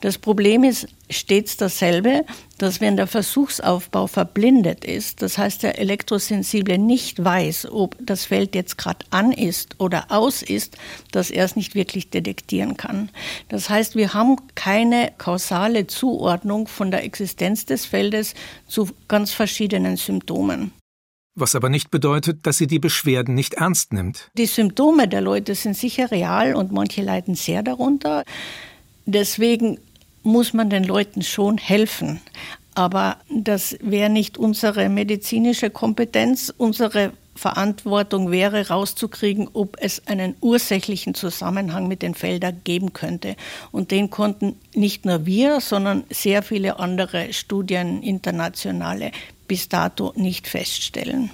Das 0.01 0.17
Problem 0.17 0.65
ist 0.65 0.89
stets 1.13 1.57
dasselbe, 1.57 2.25
dass 2.57 2.81
wenn 2.81 2.97
der 2.97 3.07
Versuchsaufbau 3.07 4.07
verblindet 4.07 4.85
ist, 4.85 5.21
das 5.21 5.37
heißt 5.37 5.63
der 5.63 5.79
Elektrosensible 5.79 6.77
nicht 6.77 7.23
weiß, 7.23 7.67
ob 7.71 7.95
das 7.99 8.25
Feld 8.25 8.55
jetzt 8.55 8.77
gerade 8.77 9.05
an 9.09 9.31
ist 9.31 9.79
oder 9.79 10.05
aus 10.09 10.41
ist, 10.41 10.77
dass 11.11 11.31
er 11.31 11.45
es 11.45 11.55
nicht 11.55 11.75
wirklich 11.75 12.09
detektieren 12.09 12.77
kann. 12.77 13.09
Das 13.49 13.69
heißt, 13.69 13.95
wir 13.95 14.13
haben 14.13 14.37
keine 14.55 15.11
kausale 15.17 15.87
Zuordnung 15.87 16.67
von 16.67 16.91
der 16.91 17.03
Existenz 17.03 17.65
des 17.65 17.85
Feldes 17.85 18.33
zu 18.67 18.89
ganz 19.07 19.31
verschiedenen 19.31 19.97
Symptomen. 19.97 20.71
Was 21.35 21.55
aber 21.55 21.69
nicht 21.69 21.89
bedeutet, 21.89 22.45
dass 22.45 22.59
sie 22.59 22.67
die 22.67 22.77
Beschwerden 22.77 23.33
nicht 23.33 23.55
ernst 23.55 23.91
nimmt. 23.91 24.29
Die 24.37 24.45
Symptome 24.45 25.07
der 25.07 25.21
Leute 25.21 25.55
sind 25.55 25.75
sicher 25.75 26.11
real 26.11 26.53
und 26.53 26.71
manche 26.71 27.01
leiden 27.01 27.33
sehr 27.33 27.63
darunter. 27.63 28.23
Deswegen 29.05 29.79
muss 30.23 30.53
man 30.53 30.69
den 30.69 30.83
Leuten 30.83 31.21
schon 31.21 31.57
helfen. 31.57 32.21
Aber 32.75 33.17
das 33.29 33.77
wäre 33.81 34.09
nicht 34.09 34.37
unsere 34.37 34.89
medizinische 34.89 35.69
Kompetenz. 35.69 36.51
Unsere 36.57 37.13
Verantwortung 37.35 38.31
wäre, 38.31 38.69
rauszukriegen, 38.69 39.49
ob 39.53 39.77
es 39.79 40.07
einen 40.07 40.35
ursächlichen 40.41 41.13
Zusammenhang 41.13 41.87
mit 41.87 42.01
den 42.01 42.15
Feldern 42.15 42.61
geben 42.63 42.93
könnte. 42.93 43.35
Und 43.71 43.91
den 43.91 44.09
konnten 44.09 44.55
nicht 44.73 45.05
nur 45.05 45.25
wir, 45.25 45.61
sondern 45.61 46.03
sehr 46.09 46.43
viele 46.43 46.79
andere 46.79 47.33
Studien, 47.33 48.01
internationale, 48.01 49.11
bis 49.47 49.69
dato 49.69 50.13
nicht 50.15 50.47
feststellen. 50.47 51.31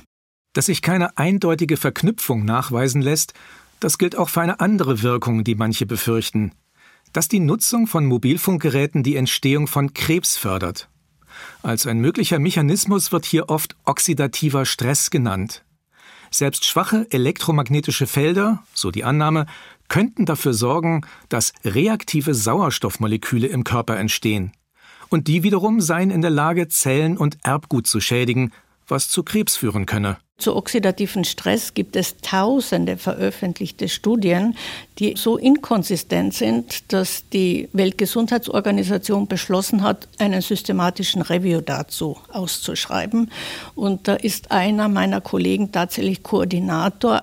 Dass 0.53 0.65
sich 0.65 0.81
keine 0.81 1.17
eindeutige 1.17 1.77
Verknüpfung 1.77 2.43
nachweisen 2.43 3.01
lässt, 3.01 3.33
das 3.79 3.97
gilt 3.97 4.17
auch 4.17 4.29
für 4.29 4.41
eine 4.41 4.59
andere 4.59 5.03
Wirkung, 5.03 5.43
die 5.43 5.55
manche 5.55 5.85
befürchten, 5.85 6.51
dass 7.13 7.27
die 7.27 7.39
Nutzung 7.39 7.87
von 7.87 8.05
Mobilfunkgeräten 8.05 9.03
die 9.03 9.15
Entstehung 9.15 9.67
von 9.67 9.93
Krebs 9.93 10.37
fördert. 10.37 10.89
Als 11.61 11.87
ein 11.87 11.99
möglicher 11.99 12.39
Mechanismus 12.39 13.11
wird 13.11 13.25
hier 13.25 13.49
oft 13.49 13.75
oxidativer 13.85 14.65
Stress 14.65 15.09
genannt. 15.09 15.63
Selbst 16.31 16.65
schwache 16.65 17.07
elektromagnetische 17.09 18.05
Felder, 18.05 18.63
so 18.73 18.91
die 18.91 19.03
Annahme, 19.03 19.45
könnten 19.87 20.25
dafür 20.25 20.53
sorgen, 20.53 21.01
dass 21.27 21.53
reaktive 21.65 22.35
Sauerstoffmoleküle 22.35 23.47
im 23.47 23.63
Körper 23.63 23.97
entstehen. 23.97 24.51
Und 25.09 25.27
die 25.27 25.41
wiederum 25.41 25.81
seien 25.81 26.11
in 26.11 26.21
der 26.21 26.29
Lage, 26.29 26.67
Zellen 26.67 27.17
und 27.17 27.39
Erbgut 27.43 27.87
zu 27.87 27.99
schädigen, 27.99 28.51
was 28.89 29.09
zu 29.09 29.23
Krebs 29.23 29.55
führen 29.55 29.85
könne. 29.85 30.17
Zu 30.39 30.55
oxidativen 30.55 31.25
Stress 31.25 31.73
gibt 31.73 31.97
es 31.97 32.15
tausende 32.21 32.95
veröffentlichte 32.95 33.89
Studien, 33.89 34.55
die 34.97 35.15
so 35.17 35.37
inkonsistent 35.37 36.33
sind, 36.33 36.93
dass 36.93 37.27
die 37.27 37.67
Weltgesundheitsorganisation 37.73 39.27
beschlossen 39.27 39.83
hat, 39.83 40.07
einen 40.17 40.41
systematischen 40.41 41.21
Review 41.21 41.59
dazu 41.59 42.17
auszuschreiben. 42.31 43.31
Und 43.75 44.07
da 44.07 44.13
ist 44.13 44.49
einer 44.49 44.87
meiner 44.87 45.19
Kollegen 45.19 45.73
tatsächlich 45.73 46.23
Koordinator. 46.23 47.19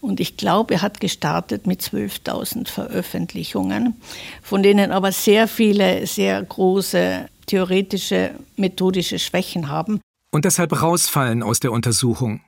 Und 0.00 0.18
ich 0.18 0.36
glaube, 0.36 0.74
er 0.74 0.82
hat 0.82 0.98
gestartet 0.98 1.68
mit 1.68 1.82
12.000 1.82 2.68
Veröffentlichungen, 2.68 3.94
von 4.42 4.64
denen 4.64 4.90
aber 4.90 5.12
sehr 5.12 5.46
viele 5.46 6.04
sehr 6.08 6.42
große 6.42 7.28
theoretische, 7.46 8.32
methodische 8.56 9.20
Schwächen 9.20 9.68
haben. 9.68 10.00
Und 10.30 10.44
deshalb 10.44 10.80
rausfallen 10.82 11.42
aus 11.42 11.60
der 11.60 11.72
Untersuchung. 11.72 12.40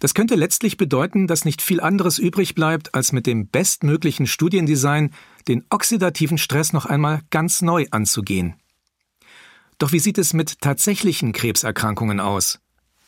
Das 0.00 0.14
könnte 0.14 0.34
letztlich 0.34 0.76
bedeuten, 0.76 1.26
dass 1.26 1.44
nicht 1.44 1.62
viel 1.62 1.80
anderes 1.80 2.18
übrig 2.18 2.54
bleibt, 2.54 2.94
als 2.94 3.12
mit 3.12 3.26
dem 3.26 3.48
bestmöglichen 3.48 4.26
Studiendesign 4.26 5.12
den 5.48 5.64
oxidativen 5.70 6.38
Stress 6.38 6.72
noch 6.72 6.86
einmal 6.86 7.20
ganz 7.30 7.62
neu 7.62 7.86
anzugehen. 7.90 8.54
Doch 9.78 9.92
wie 9.92 9.98
sieht 9.98 10.18
es 10.18 10.32
mit 10.32 10.60
tatsächlichen 10.60 11.32
Krebserkrankungen 11.32 12.20
aus? 12.20 12.60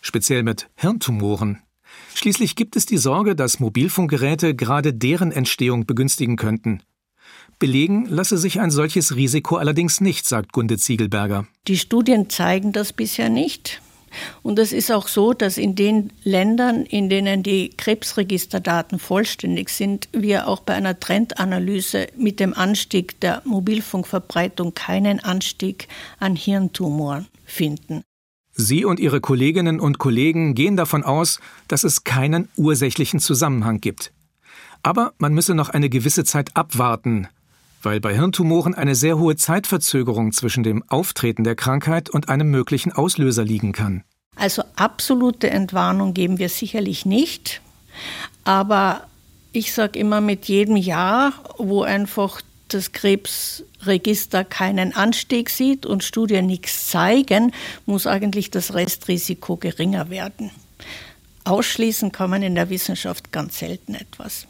Speziell 0.02 0.42
mit 0.42 0.68
Hirntumoren. 0.74 1.62
Schließlich 2.14 2.56
gibt 2.56 2.76
es 2.76 2.86
die 2.86 2.98
Sorge, 2.98 3.36
dass 3.36 3.60
Mobilfunkgeräte 3.60 4.54
gerade 4.54 4.92
deren 4.92 5.32
Entstehung 5.32 5.86
begünstigen 5.86 6.36
könnten. 6.36 6.82
Belegen 7.58 8.06
lasse 8.06 8.36
sich 8.36 8.60
ein 8.60 8.70
solches 8.70 9.14
Risiko 9.14 9.56
allerdings 9.56 10.00
nicht, 10.00 10.26
sagt 10.26 10.52
Gunde 10.52 10.76
Ziegelberger. 10.76 11.46
Die 11.68 11.78
Studien 11.78 12.28
zeigen 12.28 12.72
das 12.72 12.92
bisher 12.92 13.28
nicht. 13.28 13.80
Und 14.42 14.58
es 14.58 14.72
ist 14.72 14.90
auch 14.90 15.08
so, 15.08 15.32
dass 15.32 15.58
in 15.58 15.74
den 15.74 16.10
Ländern, 16.22 16.84
in 16.84 17.08
denen 17.08 17.42
die 17.42 17.70
Krebsregisterdaten 17.70 18.98
vollständig 18.98 19.70
sind, 19.70 20.08
wir 20.12 20.48
auch 20.48 20.60
bei 20.60 20.74
einer 20.74 20.98
Trendanalyse 20.98 22.08
mit 22.16 22.40
dem 22.40 22.54
Anstieg 22.54 23.20
der 23.20 23.42
Mobilfunkverbreitung 23.44 24.74
keinen 24.74 25.20
Anstieg 25.20 25.88
an 26.18 26.36
Hirntumoren 26.36 27.26
finden. 27.44 28.02
Sie 28.56 28.84
und 28.84 29.00
Ihre 29.00 29.20
Kolleginnen 29.20 29.80
und 29.80 29.98
Kollegen 29.98 30.54
gehen 30.54 30.76
davon 30.76 31.02
aus, 31.02 31.40
dass 31.66 31.82
es 31.82 32.04
keinen 32.04 32.48
ursächlichen 32.56 33.18
Zusammenhang 33.18 33.80
gibt. 33.80 34.12
Aber 34.82 35.12
man 35.18 35.34
müsse 35.34 35.54
noch 35.54 35.70
eine 35.70 35.88
gewisse 35.88 36.24
Zeit 36.24 36.56
abwarten, 36.56 37.26
weil 37.84 38.00
bei 38.00 38.14
Hirntumoren 38.14 38.74
eine 38.74 38.94
sehr 38.94 39.18
hohe 39.18 39.36
Zeitverzögerung 39.36 40.32
zwischen 40.32 40.62
dem 40.62 40.82
Auftreten 40.88 41.44
der 41.44 41.56
Krankheit 41.56 42.10
und 42.10 42.28
einem 42.28 42.50
möglichen 42.50 42.92
Auslöser 42.92 43.44
liegen 43.44 43.72
kann. 43.72 44.04
Also 44.36 44.62
absolute 44.76 45.50
Entwarnung 45.50 46.14
geben 46.14 46.38
wir 46.38 46.48
sicherlich 46.48 47.06
nicht, 47.06 47.60
aber 48.42 49.06
ich 49.52 49.72
sage 49.72 49.98
immer 49.98 50.20
mit 50.20 50.46
jedem 50.46 50.76
Jahr, 50.76 51.32
wo 51.58 51.82
einfach 51.82 52.40
das 52.68 52.92
Krebsregister 52.92 54.44
keinen 54.44 54.94
Anstieg 54.94 55.50
sieht 55.50 55.86
und 55.86 56.02
Studien 56.02 56.46
nichts 56.46 56.88
zeigen, 56.88 57.52
muss 57.86 58.06
eigentlich 58.06 58.50
das 58.50 58.74
Restrisiko 58.74 59.56
geringer 59.56 60.10
werden. 60.10 60.50
Ausschließen 61.44 62.10
kann 62.10 62.30
man 62.30 62.42
in 62.42 62.54
der 62.54 62.70
Wissenschaft 62.70 63.30
ganz 63.30 63.58
selten 63.58 63.94
etwas. 63.94 64.48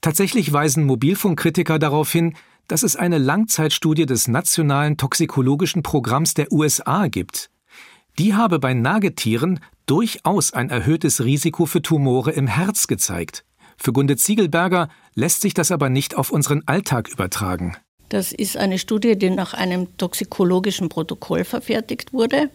Tatsächlich 0.00 0.52
weisen 0.52 0.84
Mobilfunkkritiker 0.84 1.78
darauf 1.78 2.12
hin, 2.12 2.34
dass 2.68 2.82
es 2.82 2.96
eine 2.96 3.18
Langzeitstudie 3.18 4.06
des 4.06 4.28
Nationalen 4.28 4.96
Toxikologischen 4.96 5.82
Programms 5.82 6.34
der 6.34 6.52
USA 6.52 7.08
gibt. 7.08 7.50
Die 8.18 8.34
habe 8.34 8.58
bei 8.58 8.74
Nagetieren 8.74 9.60
durchaus 9.86 10.52
ein 10.52 10.70
erhöhtes 10.70 11.24
Risiko 11.24 11.66
für 11.66 11.82
Tumore 11.82 12.30
im 12.32 12.46
Herz 12.46 12.86
gezeigt. 12.86 13.44
Für 13.76 13.92
Gunde 13.92 14.16
Ziegelberger 14.16 14.88
lässt 15.14 15.40
sich 15.40 15.54
das 15.54 15.72
aber 15.72 15.90
nicht 15.90 16.16
auf 16.16 16.30
unseren 16.30 16.62
Alltag 16.66 17.08
übertragen. 17.08 17.76
Das 18.08 18.32
ist 18.32 18.56
eine 18.56 18.78
Studie, 18.78 19.16
die 19.16 19.30
nach 19.30 19.54
einem 19.54 19.96
toxikologischen 19.96 20.88
Protokoll 20.88 21.44
verfertigt 21.44 22.12
wurde. 22.12 22.50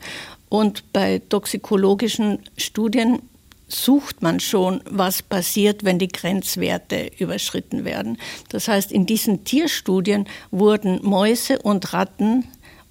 Und 0.48 0.94
bei 0.94 1.22
toxikologischen 1.28 2.40
Studien 2.58 3.22
sucht 3.70 4.22
man 4.22 4.40
schon, 4.40 4.82
was 4.90 5.22
passiert, 5.22 5.84
wenn 5.84 6.00
die 6.00 6.08
Grenzwerte 6.08 7.12
überschritten 7.18 7.86
werden. 7.86 8.18
Das 8.50 8.68
heißt, 8.68 8.92
in 8.92 9.06
diesen 9.06 9.44
Tierstudien 9.44 10.28
wurden 10.52 11.00
Mäuse 11.04 11.60
und 11.60 11.94
Ratten 11.94 12.46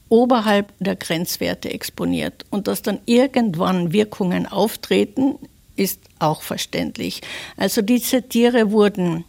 oberhalb 0.08 0.72
der 0.78 0.96
Grenzwerte 0.96 1.70
exponiert. 1.70 2.46
Und 2.50 2.66
dass 2.66 2.82
dann 2.82 3.00
irgendwann 3.06 3.92
Wirkungen 3.92 4.46
auftreten, 4.46 5.38
ist 5.76 6.00
auch 6.18 6.42
verständlich. 6.42 7.20
Also 7.56 7.82
diese 7.82 8.28
Tiere 8.28 8.70
wurden 8.70 9.24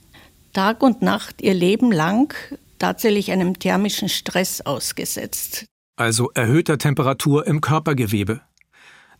Tag 0.53 0.81
und 0.81 1.01
Nacht 1.01 1.41
ihr 1.41 1.53
Leben 1.53 1.91
lang 1.91 2.33
tatsächlich 2.79 3.31
einem 3.31 3.59
thermischen 3.59 4.09
Stress 4.09 4.61
ausgesetzt. 4.61 5.65
Also 5.97 6.31
erhöhter 6.33 6.77
Temperatur 6.77 7.45
im 7.45 7.59
Körpergewebe. 7.61 8.41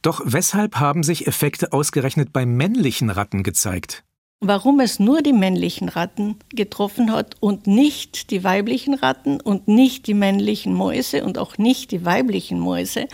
Doch 0.02 0.22
weshalb 0.24 0.76
haben 0.76 1.04
sich 1.04 1.28
Effekte 1.28 1.74
ausgerechnet 1.74 2.32
bei 2.32 2.46
männlichen 2.46 3.10
Ratten 3.10 3.44
gezeigt? 3.44 4.04
Warum 4.42 4.80
es 4.80 5.00
nur 5.00 5.22
die 5.22 5.34
männlichen 5.34 5.90
Ratten 5.90 6.38
getroffen 6.56 7.12
hat 7.12 7.36
und 7.42 7.68
nicht 7.68 8.32
die 8.32 8.46
weiblichen 8.46 8.94
Ratten 8.94 9.42
und 9.42 9.68
nicht 9.68 10.08
die 10.08 10.14
männlichen 10.14 10.74
Mäuse 10.74 11.26
und 11.26 11.38
auch 11.38 11.58
nicht 11.58 11.92
die 11.92 12.06
weiblichen 12.06 12.58
Mäuse, 12.58 13.10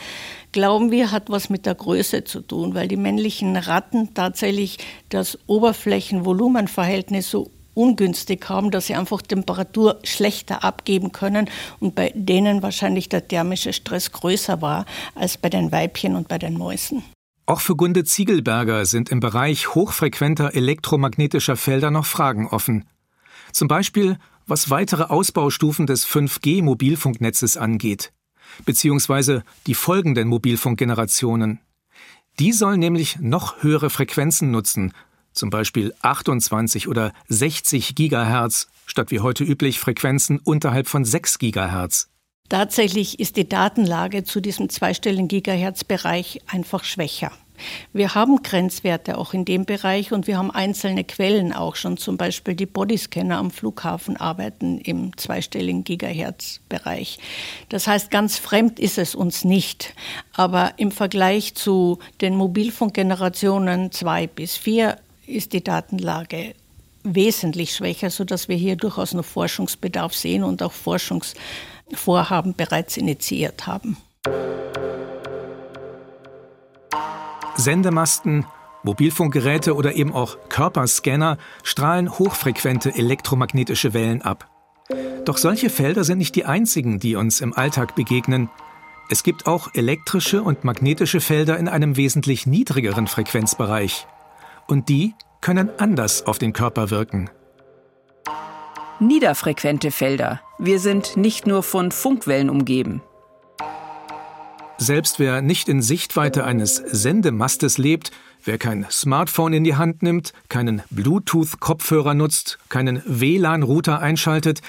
glauben 0.51 0.91
wir, 0.91 1.11
hat 1.11 1.31
was 1.31 1.49
mit 1.49 1.65
der 1.65 1.73
Größe 1.73 2.25
zu 2.25 2.41
tun, 2.41 2.75
weil 2.75 2.87
die 2.87 2.95
männlichen 2.95 3.55
Ratten 3.55 4.13
tatsächlich 4.13 4.77
das 5.09 5.39
Oberflächenvolumenverhältnis 5.47 7.31
so 7.31 7.49
ungünstig 7.75 8.49
haben, 8.49 8.71
dass 8.71 8.87
sie 8.87 8.95
einfach 8.95 9.21
Temperatur 9.21 9.99
schlechter 10.03 10.63
abgeben 10.63 11.11
können 11.11 11.49
und 11.79 11.93
bei 11.93 12.11
denen 12.15 12.63
wahrscheinlich 12.63 13.09
der 13.09 13.27
thermische 13.27 13.73
Stress 13.73 14.11
größer 14.11 14.61
war 14.61 14.85
als 15.13 15.37
bei 15.37 15.49
den 15.49 15.71
Weibchen 15.71 16.15
und 16.15 16.27
bei 16.27 16.39
den 16.39 16.57
Mäusen. 16.57 17.03
Auch 17.45 17.61
für 17.61 17.75
Gunde 17.75 18.03
Ziegelberger 18.03 18.85
sind 18.87 19.09
im 19.09 19.19
Bereich 19.19 19.75
hochfrequenter 19.75 20.55
elektromagnetischer 20.55 21.55
Felder 21.55 21.91
noch 21.91 22.07
Fragen 22.07 22.47
offen. 22.47 22.85
Zum 23.51 23.67
Beispiel, 23.67 24.17
was 24.47 24.71
weitere 24.71 25.03
Ausbaustufen 25.03 25.85
des 25.85 26.07
5G-Mobilfunknetzes 26.07 27.57
angeht, 27.57 28.11
beziehungsweise 28.65 29.43
die 29.67 29.75
folgenden 29.75 30.27
Mobilfunkgenerationen. 30.27 31.59
Die 32.39 32.51
sollen 32.51 32.79
nämlich 32.79 33.17
noch 33.19 33.63
höhere 33.63 33.89
Frequenzen 33.89 34.51
nutzen, 34.51 34.91
zum 35.35 35.49
Beispiel 35.49 35.93
28 36.01 36.87
oder 36.87 37.13
60 37.27 37.95
Gigahertz, 37.95 38.67
statt 38.85 39.11
wie 39.11 39.19
heute 39.19 39.43
üblich 39.43 39.79
Frequenzen 39.79 40.39
unterhalb 40.39 40.87
von 40.87 41.05
6 41.05 41.39
Gigahertz. 41.39 42.09
Tatsächlich 42.49 43.19
ist 43.19 43.37
die 43.37 43.49
Datenlage 43.49 44.23
zu 44.23 44.39
diesem 44.39 44.69
zweistelligen 44.69 45.27
Gigahertz-Bereich 45.27 46.41
einfach 46.47 46.83
schwächer. 46.83 47.31
Wir 47.93 48.15
haben 48.15 48.43
Grenzwerte 48.43 49.17
auch 49.17 49.33
in 49.33 49.45
dem 49.45 49.65
Bereich 49.65 50.11
und 50.11 50.27
wir 50.27 50.37
haben 50.37 50.51
einzelne 50.51 51.03
Quellen 51.03 51.53
auch 51.53 51.75
schon. 51.75 51.97
Zum 51.97 52.17
Beispiel 52.17 52.55
die 52.55 52.65
Bodyscanner 52.65 53.37
am 53.37 53.51
Flughafen 53.51 54.17
arbeiten 54.17 54.77
im 54.79 55.15
zweistelligen 55.17 55.83
Gigahertz-Bereich. 55.83 57.19
Das 57.69 57.87
heißt, 57.87 58.11
ganz 58.11 58.37
fremd 58.37 58.79
ist 58.79 58.97
es 58.97 59.15
uns 59.15 59.45
nicht. 59.45 59.93
Aber 60.33 60.73
im 60.77 60.91
Vergleich 60.91 61.55
zu 61.55 61.99
den 62.21 62.35
Mobilfunkgenerationen 62.35 63.91
2 63.91 64.27
bis 64.27 64.57
4 64.57 64.97
ist 65.27 65.53
die 65.53 65.63
Datenlage 65.63 66.55
wesentlich 67.03 67.75
schwächer, 67.75 68.09
sodass 68.09 68.47
wir 68.47 68.55
hier 68.55 68.75
durchaus 68.75 69.13
noch 69.13 69.25
Forschungsbedarf 69.25 70.13
sehen 70.13 70.43
und 70.43 70.63
auch 70.63 70.71
Forschungsvorhaben 70.71 72.55
bereits 72.55 72.97
initiiert 72.97 73.67
haben. 73.67 73.97
Sendemasten, 77.57 78.45
Mobilfunkgeräte 78.83 79.75
oder 79.75 79.95
eben 79.95 80.13
auch 80.13 80.37
Körperscanner 80.49 81.37
strahlen 81.63 82.11
hochfrequente 82.11 82.93
elektromagnetische 82.93 83.93
Wellen 83.93 84.21
ab. 84.21 84.49
Doch 85.23 85.37
solche 85.37 85.69
Felder 85.69 86.03
sind 86.03 86.19
nicht 86.19 86.35
die 86.35 86.45
einzigen, 86.45 86.99
die 86.99 87.15
uns 87.15 87.41
im 87.41 87.53
Alltag 87.53 87.95
begegnen. 87.95 88.49
Es 89.09 89.23
gibt 89.23 89.47
auch 89.47 89.73
elektrische 89.73 90.43
und 90.43 90.63
magnetische 90.63 91.21
Felder 91.21 91.57
in 91.57 91.67
einem 91.67 91.97
wesentlich 91.97 92.45
niedrigeren 92.45 93.07
Frequenzbereich 93.07 94.05
und 94.67 94.89
die 94.89 95.13
können 95.41 95.69
anders 95.77 96.25
auf 96.25 96.37
den 96.37 96.53
Körper 96.53 96.89
wirken. 96.89 97.29
Niederfrequente 98.99 99.91
Felder. 99.91 100.41
Wir 100.57 100.79
sind 100.79 101.17
nicht 101.17 101.47
nur 101.47 101.63
von 101.63 101.91
Funkwellen 101.91 102.49
umgeben. 102.49 103.01
Selbst 104.77 105.19
wer 105.19 105.41
nicht 105.41 105.69
in 105.69 105.81
Sichtweite 105.81 106.43
eines 106.43 106.75
Sendemastes 106.75 107.77
lebt, 107.77 108.11
Wer 108.47 108.59
kein 108.59 108.85
Smartphone 108.91 109.53
in 109.53 109.63
die 109.63 109.73
Hand 109.73 110.03
nimmt, 110.03 110.31
keinen 110.49 110.83
Bluetooth-Kopfhörer 110.91 112.13
nutzt, 112.13 112.59
keinen 112.69 113.01
WLAN-Router 113.07 113.99
einschaltet, 113.99 114.61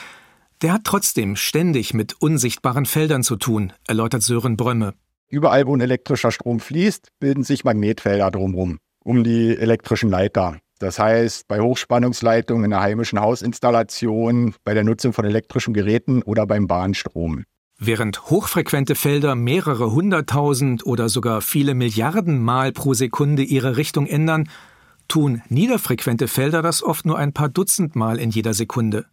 der 0.62 0.72
hat 0.72 0.84
trotzdem 0.84 1.36
ständig 1.36 1.92
mit 1.92 2.14
unsichtbaren 2.18 2.86
Feldern 2.86 3.22
zu 3.22 3.36
tun, 3.36 3.74
erläutert 3.86 4.22
Sören 4.22 4.56
Brömme. 4.56 4.94
Überall, 5.28 5.66
wo 5.66 5.76
ein 5.76 5.82
elektrischer 5.82 6.30
Strom 6.30 6.58
fließt, 6.58 7.10
bilden 7.20 7.44
sich 7.44 7.64
Magnetfelder 7.64 8.30
drumherum, 8.30 8.78
um 9.06 9.22
die 9.22 9.56
elektrischen 9.56 10.10
Leiter. 10.10 10.58
Das 10.78 10.98
heißt, 10.98 11.48
bei 11.48 11.60
Hochspannungsleitungen 11.60 12.64
in 12.64 12.70
der 12.70 12.80
heimischen 12.80 13.20
Hausinstallation, 13.20 14.54
bei 14.64 14.74
der 14.74 14.84
Nutzung 14.84 15.12
von 15.12 15.24
elektrischen 15.24 15.72
Geräten 15.72 16.22
oder 16.22 16.46
beim 16.46 16.66
Bahnstrom. 16.66 17.44
Während 17.78 18.30
hochfrequente 18.30 18.94
Felder 18.94 19.34
mehrere 19.34 19.92
hunderttausend 19.92 20.84
oder 20.84 21.08
sogar 21.08 21.40
viele 21.40 21.74
Milliarden 21.74 22.42
Mal 22.42 22.72
pro 22.72 22.94
Sekunde 22.94 23.42
ihre 23.42 23.76
Richtung 23.76 24.06
ändern, 24.06 24.48
tun 25.08 25.40
niederfrequente 25.48 26.26
Felder 26.26 26.62
das 26.62 26.82
oft 26.82 27.06
nur 27.06 27.16
ein 27.16 27.32
paar 27.32 27.48
Dutzend 27.48 27.96
Mal 27.96 28.18
in 28.18 28.30
jeder 28.30 28.54
Sekunde. 28.54 29.06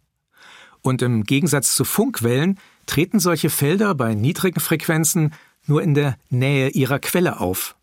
Und 0.82 1.02
im 1.02 1.24
Gegensatz 1.24 1.74
zu 1.76 1.84
Funkwellen 1.84 2.58
treten 2.86 3.20
solche 3.20 3.48
Felder 3.48 3.94
bei 3.94 4.14
niedrigen 4.14 4.60
Frequenzen 4.60 5.32
nur 5.66 5.82
in 5.82 5.94
der 5.94 6.16
Nähe 6.30 6.68
ihrer 6.70 6.98
Quelle 6.98 7.40
auf. 7.40 7.76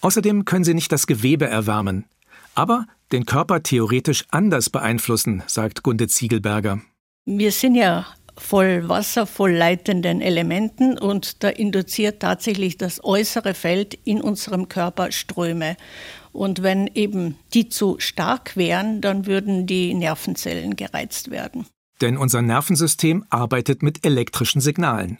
Außerdem 0.00 0.44
können 0.44 0.64
sie 0.64 0.74
nicht 0.74 0.92
das 0.92 1.06
Gewebe 1.06 1.46
erwärmen, 1.46 2.06
aber 2.54 2.86
den 3.12 3.26
Körper 3.26 3.62
theoretisch 3.62 4.24
anders 4.30 4.70
beeinflussen, 4.70 5.42
sagt 5.46 5.82
Gunde 5.82 6.08
Ziegelberger. 6.08 6.80
Wir 7.26 7.52
sind 7.52 7.74
ja 7.74 8.06
voll 8.36 8.88
Wasser, 8.88 9.26
voll 9.26 9.52
leitenden 9.52 10.20
Elementen 10.20 10.98
und 10.98 11.42
da 11.42 11.48
induziert 11.48 12.20
tatsächlich 12.20 12.78
das 12.78 13.04
äußere 13.04 13.54
Feld 13.54 13.94
in 14.04 14.20
unserem 14.20 14.68
Körper 14.68 15.12
Ströme. 15.12 15.76
Und 16.32 16.62
wenn 16.62 16.86
eben 16.86 17.36
die 17.52 17.68
zu 17.68 17.96
stark 17.98 18.56
wären, 18.56 19.00
dann 19.00 19.26
würden 19.26 19.66
die 19.66 19.94
Nervenzellen 19.94 20.76
gereizt 20.76 21.30
werden. 21.30 21.66
Denn 22.00 22.16
unser 22.16 22.40
Nervensystem 22.40 23.26
arbeitet 23.28 23.82
mit 23.82 24.06
elektrischen 24.06 24.60
Signalen. 24.60 25.18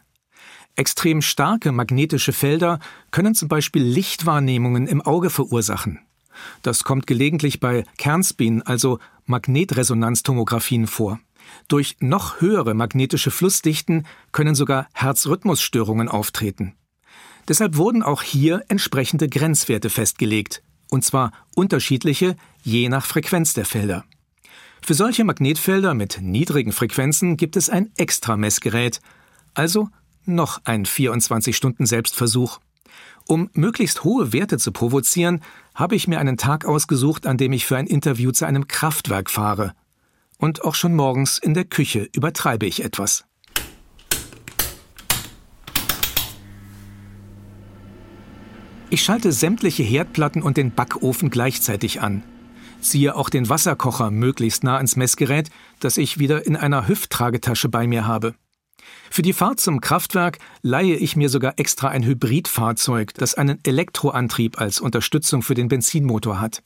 Extrem 0.80 1.20
starke 1.20 1.72
magnetische 1.72 2.32
Felder 2.32 2.78
können 3.10 3.34
zum 3.34 3.48
Beispiel 3.48 3.82
Lichtwahrnehmungen 3.82 4.86
im 4.86 5.02
Auge 5.02 5.28
verursachen. 5.28 5.98
Das 6.62 6.84
kommt 6.84 7.06
gelegentlich 7.06 7.60
bei 7.60 7.84
Kernspin, 7.98 8.62
also 8.62 8.98
Magnetresonanztomographien 9.26 10.86
vor. 10.86 11.20
Durch 11.68 11.96
noch 12.00 12.40
höhere 12.40 12.72
magnetische 12.72 13.30
Flussdichten 13.30 14.06
können 14.32 14.54
sogar 14.54 14.88
Herzrhythmusstörungen 14.94 16.08
auftreten. 16.08 16.76
Deshalb 17.46 17.76
wurden 17.76 18.02
auch 18.02 18.22
hier 18.22 18.64
entsprechende 18.68 19.28
Grenzwerte 19.28 19.90
festgelegt, 19.90 20.62
und 20.88 21.04
zwar 21.04 21.32
unterschiedliche 21.54 22.36
je 22.62 22.88
nach 22.88 23.04
Frequenz 23.04 23.52
der 23.52 23.66
Felder. 23.66 24.06
Für 24.80 24.94
solche 24.94 25.24
Magnetfelder 25.24 25.92
mit 25.92 26.22
niedrigen 26.22 26.72
Frequenzen 26.72 27.36
gibt 27.36 27.56
es 27.56 27.68
ein 27.68 27.90
Extra-Messgerät, 27.98 29.02
also 29.52 29.90
noch 30.34 30.60
ein 30.64 30.86
24-Stunden-Selbstversuch. 30.86 32.60
Um 33.26 33.50
möglichst 33.52 34.04
hohe 34.04 34.32
Werte 34.32 34.58
zu 34.58 34.72
provozieren, 34.72 35.42
habe 35.74 35.94
ich 35.94 36.08
mir 36.08 36.18
einen 36.18 36.36
Tag 36.36 36.64
ausgesucht, 36.64 37.26
an 37.26 37.36
dem 37.36 37.52
ich 37.52 37.66
für 37.66 37.76
ein 37.76 37.86
Interview 37.86 38.32
zu 38.32 38.46
einem 38.46 38.68
Kraftwerk 38.68 39.30
fahre 39.30 39.74
und 40.40 40.64
auch 40.64 40.74
schon 40.74 40.94
morgens 40.94 41.38
in 41.38 41.54
der 41.54 41.64
Küche 41.64 42.08
übertreibe 42.12 42.66
ich 42.66 42.82
etwas. 42.82 43.24
Ich 48.92 49.02
schalte 49.02 49.30
sämtliche 49.30 49.84
Herdplatten 49.84 50.42
und 50.42 50.56
den 50.56 50.72
Backofen 50.72 51.30
gleichzeitig 51.30 52.00
an. 52.00 52.24
Ziehe 52.80 53.14
auch 53.14 53.28
den 53.28 53.48
Wasserkocher 53.48 54.10
möglichst 54.10 54.64
nah 54.64 54.78
ans 54.78 54.96
Messgerät, 54.96 55.50
das 55.78 55.96
ich 55.96 56.18
wieder 56.18 56.44
in 56.46 56.56
einer 56.56 56.88
Hüfttragetasche 56.88 57.68
bei 57.68 57.86
mir 57.86 58.06
habe. 58.06 58.34
Für 59.10 59.22
die 59.22 59.32
Fahrt 59.32 59.60
zum 59.60 59.80
Kraftwerk 59.80 60.38
leihe 60.62 60.94
ich 60.94 61.16
mir 61.16 61.28
sogar 61.28 61.54
extra 61.58 61.88
ein 61.88 62.04
Hybridfahrzeug, 62.04 63.14
das 63.14 63.34
einen 63.34 63.58
Elektroantrieb 63.64 64.60
als 64.60 64.80
Unterstützung 64.80 65.42
für 65.42 65.54
den 65.54 65.68
Benzinmotor 65.68 66.40
hat. 66.40 66.62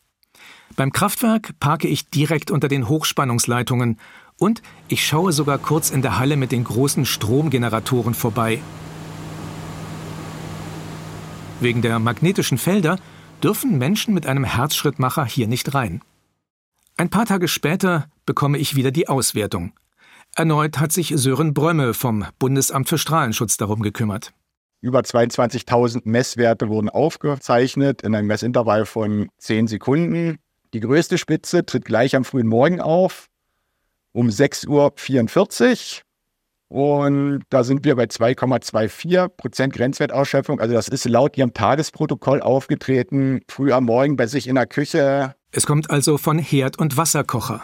Beim 0.77 0.93
Kraftwerk 0.93 1.59
parke 1.61 1.89
ich 1.89 2.11
direkt 2.11 2.51
unter 2.51 2.69
den 2.69 2.89
Hochspannungsleitungen 2.89 3.99
und 4.39 4.63
ich 4.89 5.07
schaue 5.07 5.33
sogar 5.33 5.59
kurz 5.59 5.91
in 5.91 6.03
der 6.03 6.19
Halle 6.19 6.37
mit 6.37 6.53
den 6.53 6.65
großen 6.65 7.07
Stromgeneratoren 7.07 8.15
vorbei. 8.15 8.61
Wegen 11.61 11.83
der 11.83 11.99
magnetischen 11.99 12.59
Felder 12.59 12.99
dürfen 13.43 13.79
Menschen 13.79 14.15
mit 14.15 14.27
einem 14.27 14.45
Herzschrittmacher 14.45 15.25
hier 15.25 15.47
nicht 15.47 15.75
rein. 15.75 16.03
Ein 16.97 17.11
paar 17.11 17.27
Tage 17.27 17.49
später 17.49 18.09
bekomme 18.27 18.59
ich 18.59 18.75
wieder 18.75 18.91
die 18.91 19.09
Auswertung. 19.09 19.73
Erneut 20.37 20.81
hat 20.81 20.91
sich 20.91 21.13
Sören 21.15 21.55
Brömme 21.55 21.95
vom 21.95 22.25
Bundesamt 22.41 22.89
für 22.89 22.99
Strahlenschutz 22.99 23.57
darum 23.57 23.83
gekümmert. 23.83 24.33
Über 24.81 25.01
22.000 25.01 26.03
Messwerte 26.05 26.69
wurden 26.69 26.89
aufgezeichnet 26.89 28.03
in 28.03 28.17
einem 28.17 28.27
Messintervall 28.27 28.85
von 28.85 29.29
10 29.39 29.69
Sekunden. 29.69 30.39
Die 30.73 30.81
größte 30.81 31.19
Spitze 31.19 31.65
tritt 31.65 31.85
gleich 31.85 32.17
am 32.17 32.25
frühen 32.25 32.49
Morgen 32.49 32.81
auf, 32.81 33.29
um 34.13 34.29
6.44 34.29 36.03
Uhr. 36.69 36.87
Und 36.97 37.45
da 37.51 37.63
sind 37.63 37.85
wir 37.85 37.95
bei 37.95 38.05
2,24 38.05 39.29
Prozent 39.29 39.73
Grenzwertausschöpfung. 39.73 40.59
Also 40.59 40.75
das 40.75 40.89
ist 40.89 41.05
laut 41.05 41.39
Ihrem 41.39 41.55
Tagesprotokoll 41.55 42.43
aufgetreten, 42.43 43.41
früh 43.49 43.73
am 43.73 43.85
Morgen 43.85 44.17
bei 44.17 44.27
sich 44.27 44.49
in 44.49 44.57
der 44.57 44.67
Küche. 44.67 45.37
Es 45.53 45.65
kommt 45.65 45.91
also 45.91 46.19
von 46.19 46.41
Herd- 46.41 46.79
und 46.79 46.97
Wasserkocher. 46.97 47.63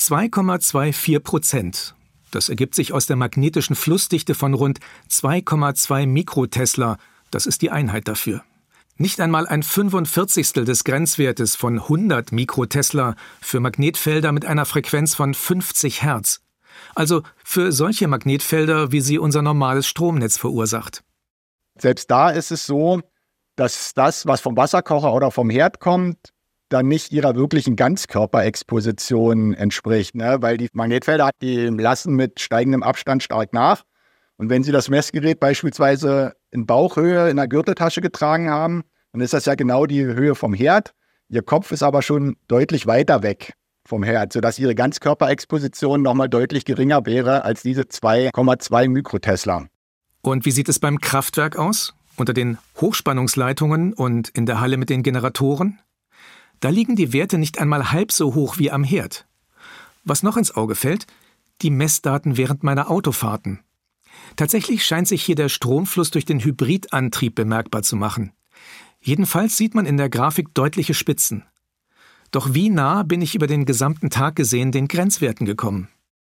2,24 0.00 1.20
Prozent. 1.20 1.94
Das 2.30 2.48
ergibt 2.48 2.74
sich 2.74 2.94
aus 2.94 3.06
der 3.06 3.16
magnetischen 3.16 3.76
Flussdichte 3.76 4.34
von 4.34 4.54
rund 4.54 4.80
2,2 5.10 6.06
Mikrotesla. 6.06 6.96
Das 7.30 7.44
ist 7.44 7.60
die 7.60 7.70
Einheit 7.70 8.08
dafür. 8.08 8.42
Nicht 8.96 9.20
einmal 9.20 9.46
ein 9.46 9.62
45. 9.62 10.52
des 10.64 10.84
Grenzwertes 10.84 11.54
von 11.54 11.80
100 11.80 12.32
Mikrotesla 12.32 13.14
für 13.42 13.60
Magnetfelder 13.60 14.32
mit 14.32 14.46
einer 14.46 14.64
Frequenz 14.64 15.14
von 15.14 15.34
50 15.34 16.02
Hertz. 16.02 16.40
Also 16.94 17.22
für 17.44 17.70
solche 17.70 18.08
Magnetfelder, 18.08 18.92
wie 18.92 19.02
sie 19.02 19.18
unser 19.18 19.42
normales 19.42 19.86
Stromnetz 19.86 20.38
verursacht. 20.38 21.04
Selbst 21.76 22.10
da 22.10 22.30
ist 22.30 22.50
es 22.50 22.64
so, 22.64 23.02
dass 23.54 23.92
das, 23.92 24.26
was 24.26 24.40
vom 24.40 24.56
Wasserkocher 24.56 25.12
oder 25.12 25.30
vom 25.30 25.50
Herd 25.50 25.78
kommt, 25.78 26.32
dann 26.72 26.88
nicht 26.88 27.12
ihrer 27.12 27.36
wirklichen 27.36 27.76
Ganzkörperexposition 27.76 29.54
entspricht, 29.54 30.14
ne? 30.14 30.38
weil 30.40 30.56
die 30.56 30.68
Magnetfelder, 30.72 31.30
die 31.42 31.66
lassen 31.66 32.14
mit 32.14 32.40
steigendem 32.40 32.82
Abstand 32.82 33.22
stark 33.22 33.52
nach. 33.52 33.82
Und 34.36 34.48
wenn 34.48 34.62
Sie 34.62 34.72
das 34.72 34.88
Messgerät 34.88 35.38
beispielsweise 35.38 36.34
in 36.50 36.64
Bauchhöhe 36.64 37.28
in 37.28 37.36
der 37.36 37.48
Gürteltasche 37.48 38.00
getragen 38.00 38.48
haben, 38.48 38.84
dann 39.12 39.20
ist 39.20 39.34
das 39.34 39.44
ja 39.44 39.54
genau 39.54 39.86
die 39.86 40.02
Höhe 40.02 40.34
vom 40.34 40.54
Herd. 40.54 40.94
Ihr 41.28 41.42
Kopf 41.42 41.72
ist 41.72 41.82
aber 41.82 42.00
schon 42.00 42.36
deutlich 42.48 42.86
weiter 42.86 43.22
weg 43.22 43.52
vom 43.86 44.02
Herd, 44.02 44.32
sodass 44.32 44.58
Ihre 44.58 44.74
Ganzkörperexposition 44.74 46.00
nochmal 46.00 46.28
deutlich 46.28 46.64
geringer 46.64 47.04
wäre 47.04 47.44
als 47.44 47.62
diese 47.62 47.82
2,2 47.82 48.88
Mikrotesla. 48.88 49.66
Und 50.22 50.44
wie 50.46 50.50
sieht 50.50 50.68
es 50.68 50.78
beim 50.78 51.00
Kraftwerk 51.00 51.56
aus? 51.56 51.94
Unter 52.16 52.32
den 52.32 52.58
Hochspannungsleitungen 52.80 53.92
und 53.92 54.28
in 54.30 54.46
der 54.46 54.60
Halle 54.60 54.76
mit 54.76 54.90
den 54.90 55.02
Generatoren? 55.02 55.80
Da 56.60 56.68
liegen 56.68 56.94
die 56.94 57.12
Werte 57.12 57.38
nicht 57.38 57.58
einmal 57.58 57.90
halb 57.90 58.12
so 58.12 58.34
hoch 58.34 58.58
wie 58.58 58.70
am 58.70 58.84
Herd. 58.84 59.26
Was 60.04 60.22
noch 60.22 60.36
ins 60.36 60.54
Auge 60.54 60.74
fällt, 60.74 61.06
die 61.62 61.70
Messdaten 61.70 62.36
während 62.36 62.62
meiner 62.62 62.90
Autofahrten. 62.90 63.60
Tatsächlich 64.36 64.84
scheint 64.84 65.08
sich 65.08 65.22
hier 65.22 65.34
der 65.34 65.48
Stromfluss 65.48 66.10
durch 66.10 66.24
den 66.24 66.40
Hybridantrieb 66.40 67.34
bemerkbar 67.34 67.82
zu 67.82 67.96
machen. 67.96 68.32
Jedenfalls 69.00 69.56
sieht 69.56 69.74
man 69.74 69.86
in 69.86 69.96
der 69.96 70.10
Grafik 70.10 70.54
deutliche 70.54 70.94
Spitzen. 70.94 71.44
Doch 72.30 72.54
wie 72.54 72.68
nah 72.68 73.02
bin 73.02 73.22
ich 73.22 73.34
über 73.34 73.46
den 73.46 73.64
gesamten 73.64 74.10
Tag 74.10 74.36
gesehen 74.36 74.72
den 74.72 74.88
Grenzwerten 74.88 75.46
gekommen? 75.46 75.88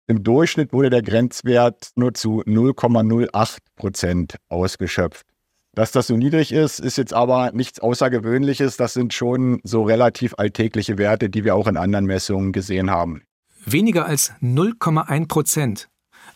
Im 0.07 0.23
Durchschnitt 0.23 0.73
wurde 0.73 0.89
der 0.89 1.01
Grenzwert 1.01 1.91
nur 1.95 2.13
zu 2.13 2.41
0,08 2.43 3.57
Prozent 3.75 4.35
ausgeschöpft. 4.49 5.25
Dass 5.73 5.91
das 5.91 6.07
so 6.07 6.17
niedrig 6.17 6.51
ist, 6.51 6.79
ist 6.79 6.97
jetzt 6.97 7.13
aber 7.13 7.51
nichts 7.53 7.79
Außergewöhnliches. 7.79 8.77
Das 8.77 8.93
sind 8.93 9.13
schon 9.13 9.61
so 9.63 9.83
relativ 9.83 10.33
alltägliche 10.37 10.97
Werte, 10.97 11.29
die 11.29 11.45
wir 11.45 11.55
auch 11.55 11.67
in 11.67 11.77
anderen 11.77 12.05
Messungen 12.05 12.51
gesehen 12.51 12.91
haben. 12.91 13.21
Weniger 13.65 14.05
als 14.05 14.33
0,1 14.41 15.27
Prozent 15.27 15.87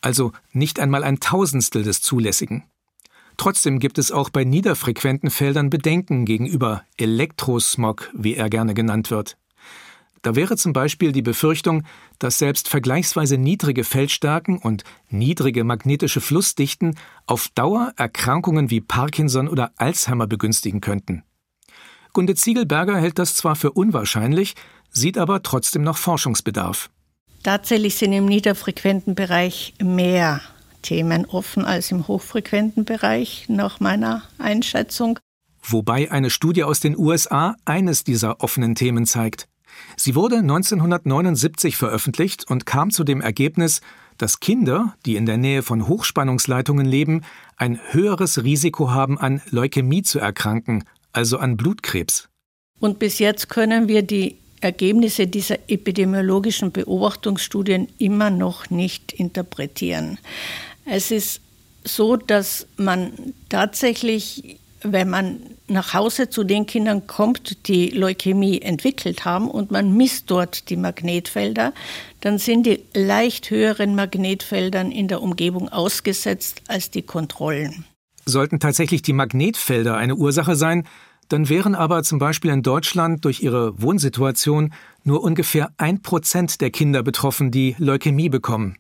also 0.06 0.32
nicht 0.54 0.80
einmal 0.80 1.04
ein 1.04 1.19
Tausendstel 1.19 1.84
des 1.84 2.02
Zulässigen. 2.02 2.63
Trotzdem 3.38 3.80
gibt 3.80 3.98
es 3.98 4.12
auch 4.12 4.30
bei 4.30 4.43
niederfrequenten 4.43 5.30
Feldern 5.30 5.69
Bedenken 5.69 6.26
gegenüber 6.26 6.84
Elektrosmog, 6.98 8.12
wie 8.13 8.36
er 8.36 8.50
gerne 8.50 8.74
genannt 8.74 9.12
wird. 9.12 9.36
Da 10.26 10.36
wäre 10.36 10.58
zum 10.58 10.74
Beispiel 10.74 11.12
die 11.12 11.22
Befürchtung, 11.22 11.84
dass 12.18 12.40
selbst 12.40 12.68
vergleichsweise 12.68 13.38
niedrige 13.38 13.84
Feldstärken 13.84 14.58
und 14.58 14.84
niedrige 15.08 15.64
magnetische 15.64 16.20
Flussdichten 16.20 16.98
auf 17.28 17.50
Dauer 17.54 17.94
Erkrankungen 17.96 18.72
wie 18.72 18.82
Parkinson 18.82 19.48
oder 19.48 19.72
Alzheimer 19.76 20.26
begünstigen 20.26 20.82
könnten. 20.82 21.22
Gunde 22.12 22.34
Ziegelberger 22.34 22.98
hält 22.98 23.20
das 23.20 23.36
zwar 23.36 23.56
für 23.56 23.74
unwahrscheinlich, 23.74 24.56
sieht 24.90 25.20
aber 25.20 25.44
trotzdem 25.44 25.84
noch 25.84 25.98
Forschungsbedarf. 25.98 26.90
Tatsächlich 27.44 27.94
sind 27.94 28.12
im 28.12 28.26
niederfrequenten 28.26 29.14
Bereich 29.14 29.76
mehr 29.80 30.42
Themen 30.82 31.28
offen 31.28 31.66
als 31.66 31.92
im 31.92 32.08
hochfrequenten 32.08 32.84
Bereich, 32.84 33.46
nach 33.48 33.80
meiner 33.80 34.24
Einschätzung. 34.40 35.20
Wobei 35.62 36.10
eine 36.10 36.32
Studie 36.32 36.64
aus 36.64 36.80
den 36.80 36.98
USA 36.98 37.56
eines 37.64 38.04
dieser 38.04 38.42
offenen 38.42 38.74
Themen 38.74 39.06
zeigt. 39.06 39.48
Sie 39.98 40.16
wurde 40.16 40.38
1979 40.38 41.78
veröffentlicht 41.78 42.50
und 42.50 42.66
kam 42.66 42.92
zu 42.92 43.04
dem 43.04 43.22
Ergebnis, 43.22 43.82
dass 44.18 44.40
Kinder, 44.40 44.96
die 45.06 45.16
in 45.16 45.26
der 45.26 45.38
Nähe 45.38 45.62
von 45.62 45.88
Hochspannungsleitungen 45.88 46.86
leben, 46.86 47.22
ein 47.58 47.80
höheres 47.92 48.44
Risiko 48.44 48.92
haben, 48.92 49.18
an 49.18 49.42
Leukämie 49.50 50.04
zu 50.04 50.20
erkranken, 50.20 50.84
also 51.12 51.38
an 51.38 51.58
Blutkrebs. 51.58 52.30
Und 52.80 53.00
bis 53.00 53.20
jetzt 53.20 53.50
können 53.50 53.88
wir 53.88 54.02
die 54.02 54.38
Ergebnisse 54.62 55.28
dieser 55.28 55.70
epidemiologischen 55.70 56.72
Beobachtungsstudien 56.72 57.88
immer 57.98 58.30
noch 58.30 58.70
nicht 58.70 59.14
interpretieren. 59.14 60.18
Es 60.86 61.12
ist 61.12 61.42
so, 61.84 62.16
dass 62.16 62.68
man 62.78 63.12
tatsächlich, 63.50 64.60
wenn 64.91 65.10
man 65.10 65.39
nach 65.67 65.93
Hause 65.93 66.30
zu 66.30 66.43
den 66.43 66.65
Kindern 66.65 67.08
kommt, 67.08 67.67
die 67.67 67.89
Leukämie 67.89 68.62
entwickelt 68.62 69.26
haben 69.26 69.50
und 69.50 69.71
man 69.71 69.95
misst 69.95 70.30
dort 70.30 70.69
die 70.69 70.78
Magnetfelder, 70.78 71.74
dann 72.21 72.38
sind 72.38 72.65
die 72.65 72.84
leicht 72.93 73.50
höheren 73.50 73.95
Magnetfeldern 73.95 74.91
in 74.91 75.08
der 75.08 75.21
Umgebung 75.21 75.69
ausgesetzt 75.69 76.62
als 76.67 76.91
die 76.91 77.02
Kontrollen. 77.02 77.86
Sollten 78.26 78.60
tatsächlich 78.60 79.02
die 79.02 79.13
Magnetfelder 79.13 79.95
eine 79.98 80.15
Ursache 80.15 80.56
sein, 80.56 80.88
dann 81.30 81.50
wären 81.50 81.74
aber 81.74 82.04
zum 82.04 82.19
Beispiel 82.19 82.52
in 82.52 82.62
Deutschland 82.62 83.26
durch 83.26 83.41
ihre 83.41 83.82
Wohnsituation 83.82 84.74
nur 85.04 85.24
ungefähr 85.24 85.71
ein 85.78 86.02
Prozent 86.02 86.62
der 86.62 86.69
Kinder 86.69 87.02
betroffen, 87.04 87.52
die 87.52 87.76
Leukämie 87.80 88.30
bekommen. 88.30 88.78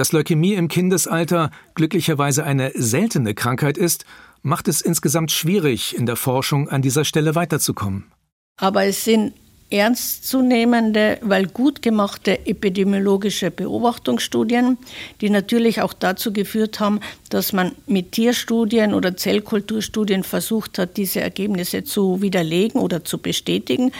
Dass 0.00 0.12
Leukämie 0.12 0.54
im 0.54 0.68
Kindesalter 0.68 1.50
glücklicherweise 1.74 2.42
eine 2.42 2.72
seltene 2.74 3.34
Krankheit 3.34 3.76
ist, 3.76 4.06
macht 4.40 4.66
es 4.66 4.80
insgesamt 4.80 5.30
schwierig, 5.30 5.94
in 5.94 6.06
der 6.06 6.16
Forschung 6.16 6.70
an 6.70 6.80
dieser 6.80 7.04
Stelle 7.04 7.34
weiterzukommen. 7.34 8.10
Aber 8.56 8.84
es 8.84 9.04
sind 9.04 9.34
ernstzunehmende, 9.68 11.18
weil 11.20 11.48
gut 11.48 11.82
gemachte 11.82 12.46
epidemiologische 12.46 13.50
Beobachtungsstudien, 13.50 14.78
die 15.20 15.28
natürlich 15.28 15.82
auch 15.82 15.92
dazu 15.92 16.32
geführt 16.32 16.80
haben, 16.80 17.00
dass 17.28 17.52
man 17.52 17.72
mit 17.86 18.12
Tierstudien 18.12 18.94
oder 18.94 19.18
Zellkulturstudien 19.18 20.24
versucht 20.24 20.78
hat, 20.78 20.96
diese 20.96 21.20
Ergebnisse 21.20 21.84
zu 21.84 22.22
widerlegen 22.22 22.80
oder 22.80 23.04
zu 23.04 23.18
bestätigen. 23.18 23.92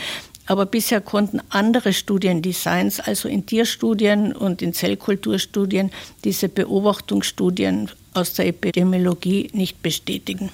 Aber 0.50 0.66
bisher 0.66 1.00
konnten 1.00 1.40
andere 1.50 1.92
Studiendesigns, 1.92 2.98
also 2.98 3.28
in 3.28 3.46
Tierstudien 3.46 4.32
und 4.32 4.62
in 4.62 4.72
Zellkulturstudien, 4.72 5.92
diese 6.24 6.48
Beobachtungsstudien 6.48 7.88
aus 8.14 8.34
der 8.34 8.48
Epidemiologie 8.48 9.50
nicht 9.52 9.80
bestätigen. 9.80 10.50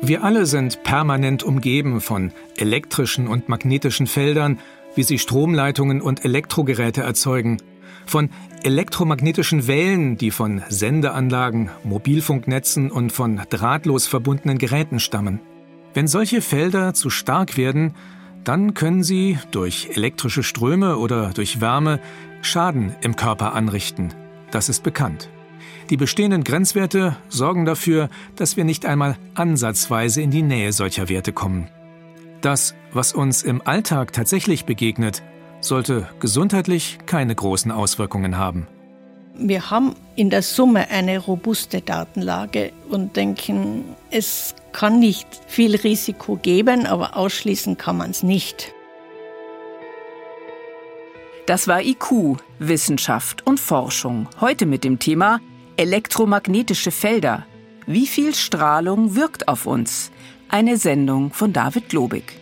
Wir 0.00 0.24
alle 0.24 0.46
sind 0.46 0.82
permanent 0.82 1.42
umgeben 1.42 2.00
von 2.00 2.32
elektrischen 2.56 3.28
und 3.28 3.50
magnetischen 3.50 4.06
Feldern, 4.06 4.58
wie 4.94 5.02
sie 5.02 5.18
Stromleitungen 5.18 6.00
und 6.00 6.24
Elektrogeräte 6.24 7.02
erzeugen, 7.02 7.58
von 8.06 8.30
elektromagnetischen 8.62 9.66
Wellen, 9.66 10.16
die 10.16 10.30
von 10.30 10.62
Sendeanlagen, 10.70 11.68
Mobilfunknetzen 11.84 12.90
und 12.90 13.12
von 13.12 13.42
drahtlos 13.50 14.06
verbundenen 14.06 14.56
Geräten 14.56 14.98
stammen. 14.98 15.40
Wenn 15.94 16.08
solche 16.08 16.40
Felder 16.40 16.94
zu 16.94 17.10
stark 17.10 17.56
werden, 17.56 17.94
dann 18.44 18.74
können 18.74 19.02
sie 19.02 19.38
durch 19.50 19.90
elektrische 19.94 20.42
Ströme 20.42 20.96
oder 20.96 21.30
durch 21.30 21.60
Wärme 21.60 22.00
Schaden 22.40 22.94
im 23.02 23.14
Körper 23.14 23.54
anrichten. 23.54 24.12
Das 24.50 24.68
ist 24.68 24.82
bekannt. 24.82 25.28
Die 25.90 25.96
bestehenden 25.96 26.44
Grenzwerte 26.44 27.16
sorgen 27.28 27.64
dafür, 27.64 28.08
dass 28.36 28.56
wir 28.56 28.64
nicht 28.64 28.86
einmal 28.86 29.16
ansatzweise 29.34 30.22
in 30.22 30.30
die 30.30 30.42
Nähe 30.42 30.72
solcher 30.72 31.08
Werte 31.08 31.32
kommen. 31.32 31.68
Das, 32.40 32.74
was 32.92 33.12
uns 33.12 33.42
im 33.42 33.62
Alltag 33.64 34.12
tatsächlich 34.12 34.64
begegnet, 34.64 35.22
sollte 35.60 36.08
gesundheitlich 36.18 36.98
keine 37.06 37.34
großen 37.34 37.70
Auswirkungen 37.70 38.36
haben. 38.36 38.66
Wir 39.34 39.70
haben 39.70 39.94
in 40.16 40.30
der 40.30 40.42
Summe 40.42 40.90
eine 40.90 41.18
robuste 41.18 41.80
Datenlage 41.80 42.72
und 42.88 43.16
denken, 43.16 43.84
es 44.10 44.54
kann 44.72 44.98
nicht 44.98 45.28
viel 45.46 45.76
Risiko 45.76 46.36
geben, 46.36 46.86
aber 46.86 47.16
ausschließen 47.16 47.76
kann 47.76 47.96
man 47.96 48.10
es 48.10 48.22
nicht. 48.22 48.72
Das 51.46 51.66
war 51.68 51.82
IQ, 51.82 52.38
Wissenschaft 52.58 53.46
und 53.46 53.58
Forschung. 53.58 54.28
Heute 54.40 54.64
mit 54.66 54.84
dem 54.84 54.98
Thema 54.98 55.40
Elektromagnetische 55.76 56.90
Felder. 56.90 57.46
Wie 57.86 58.06
viel 58.06 58.34
Strahlung 58.34 59.16
wirkt 59.16 59.48
auf 59.48 59.66
uns? 59.66 60.12
Eine 60.48 60.76
Sendung 60.76 61.32
von 61.32 61.52
David 61.52 61.88
Globig. 61.88 62.41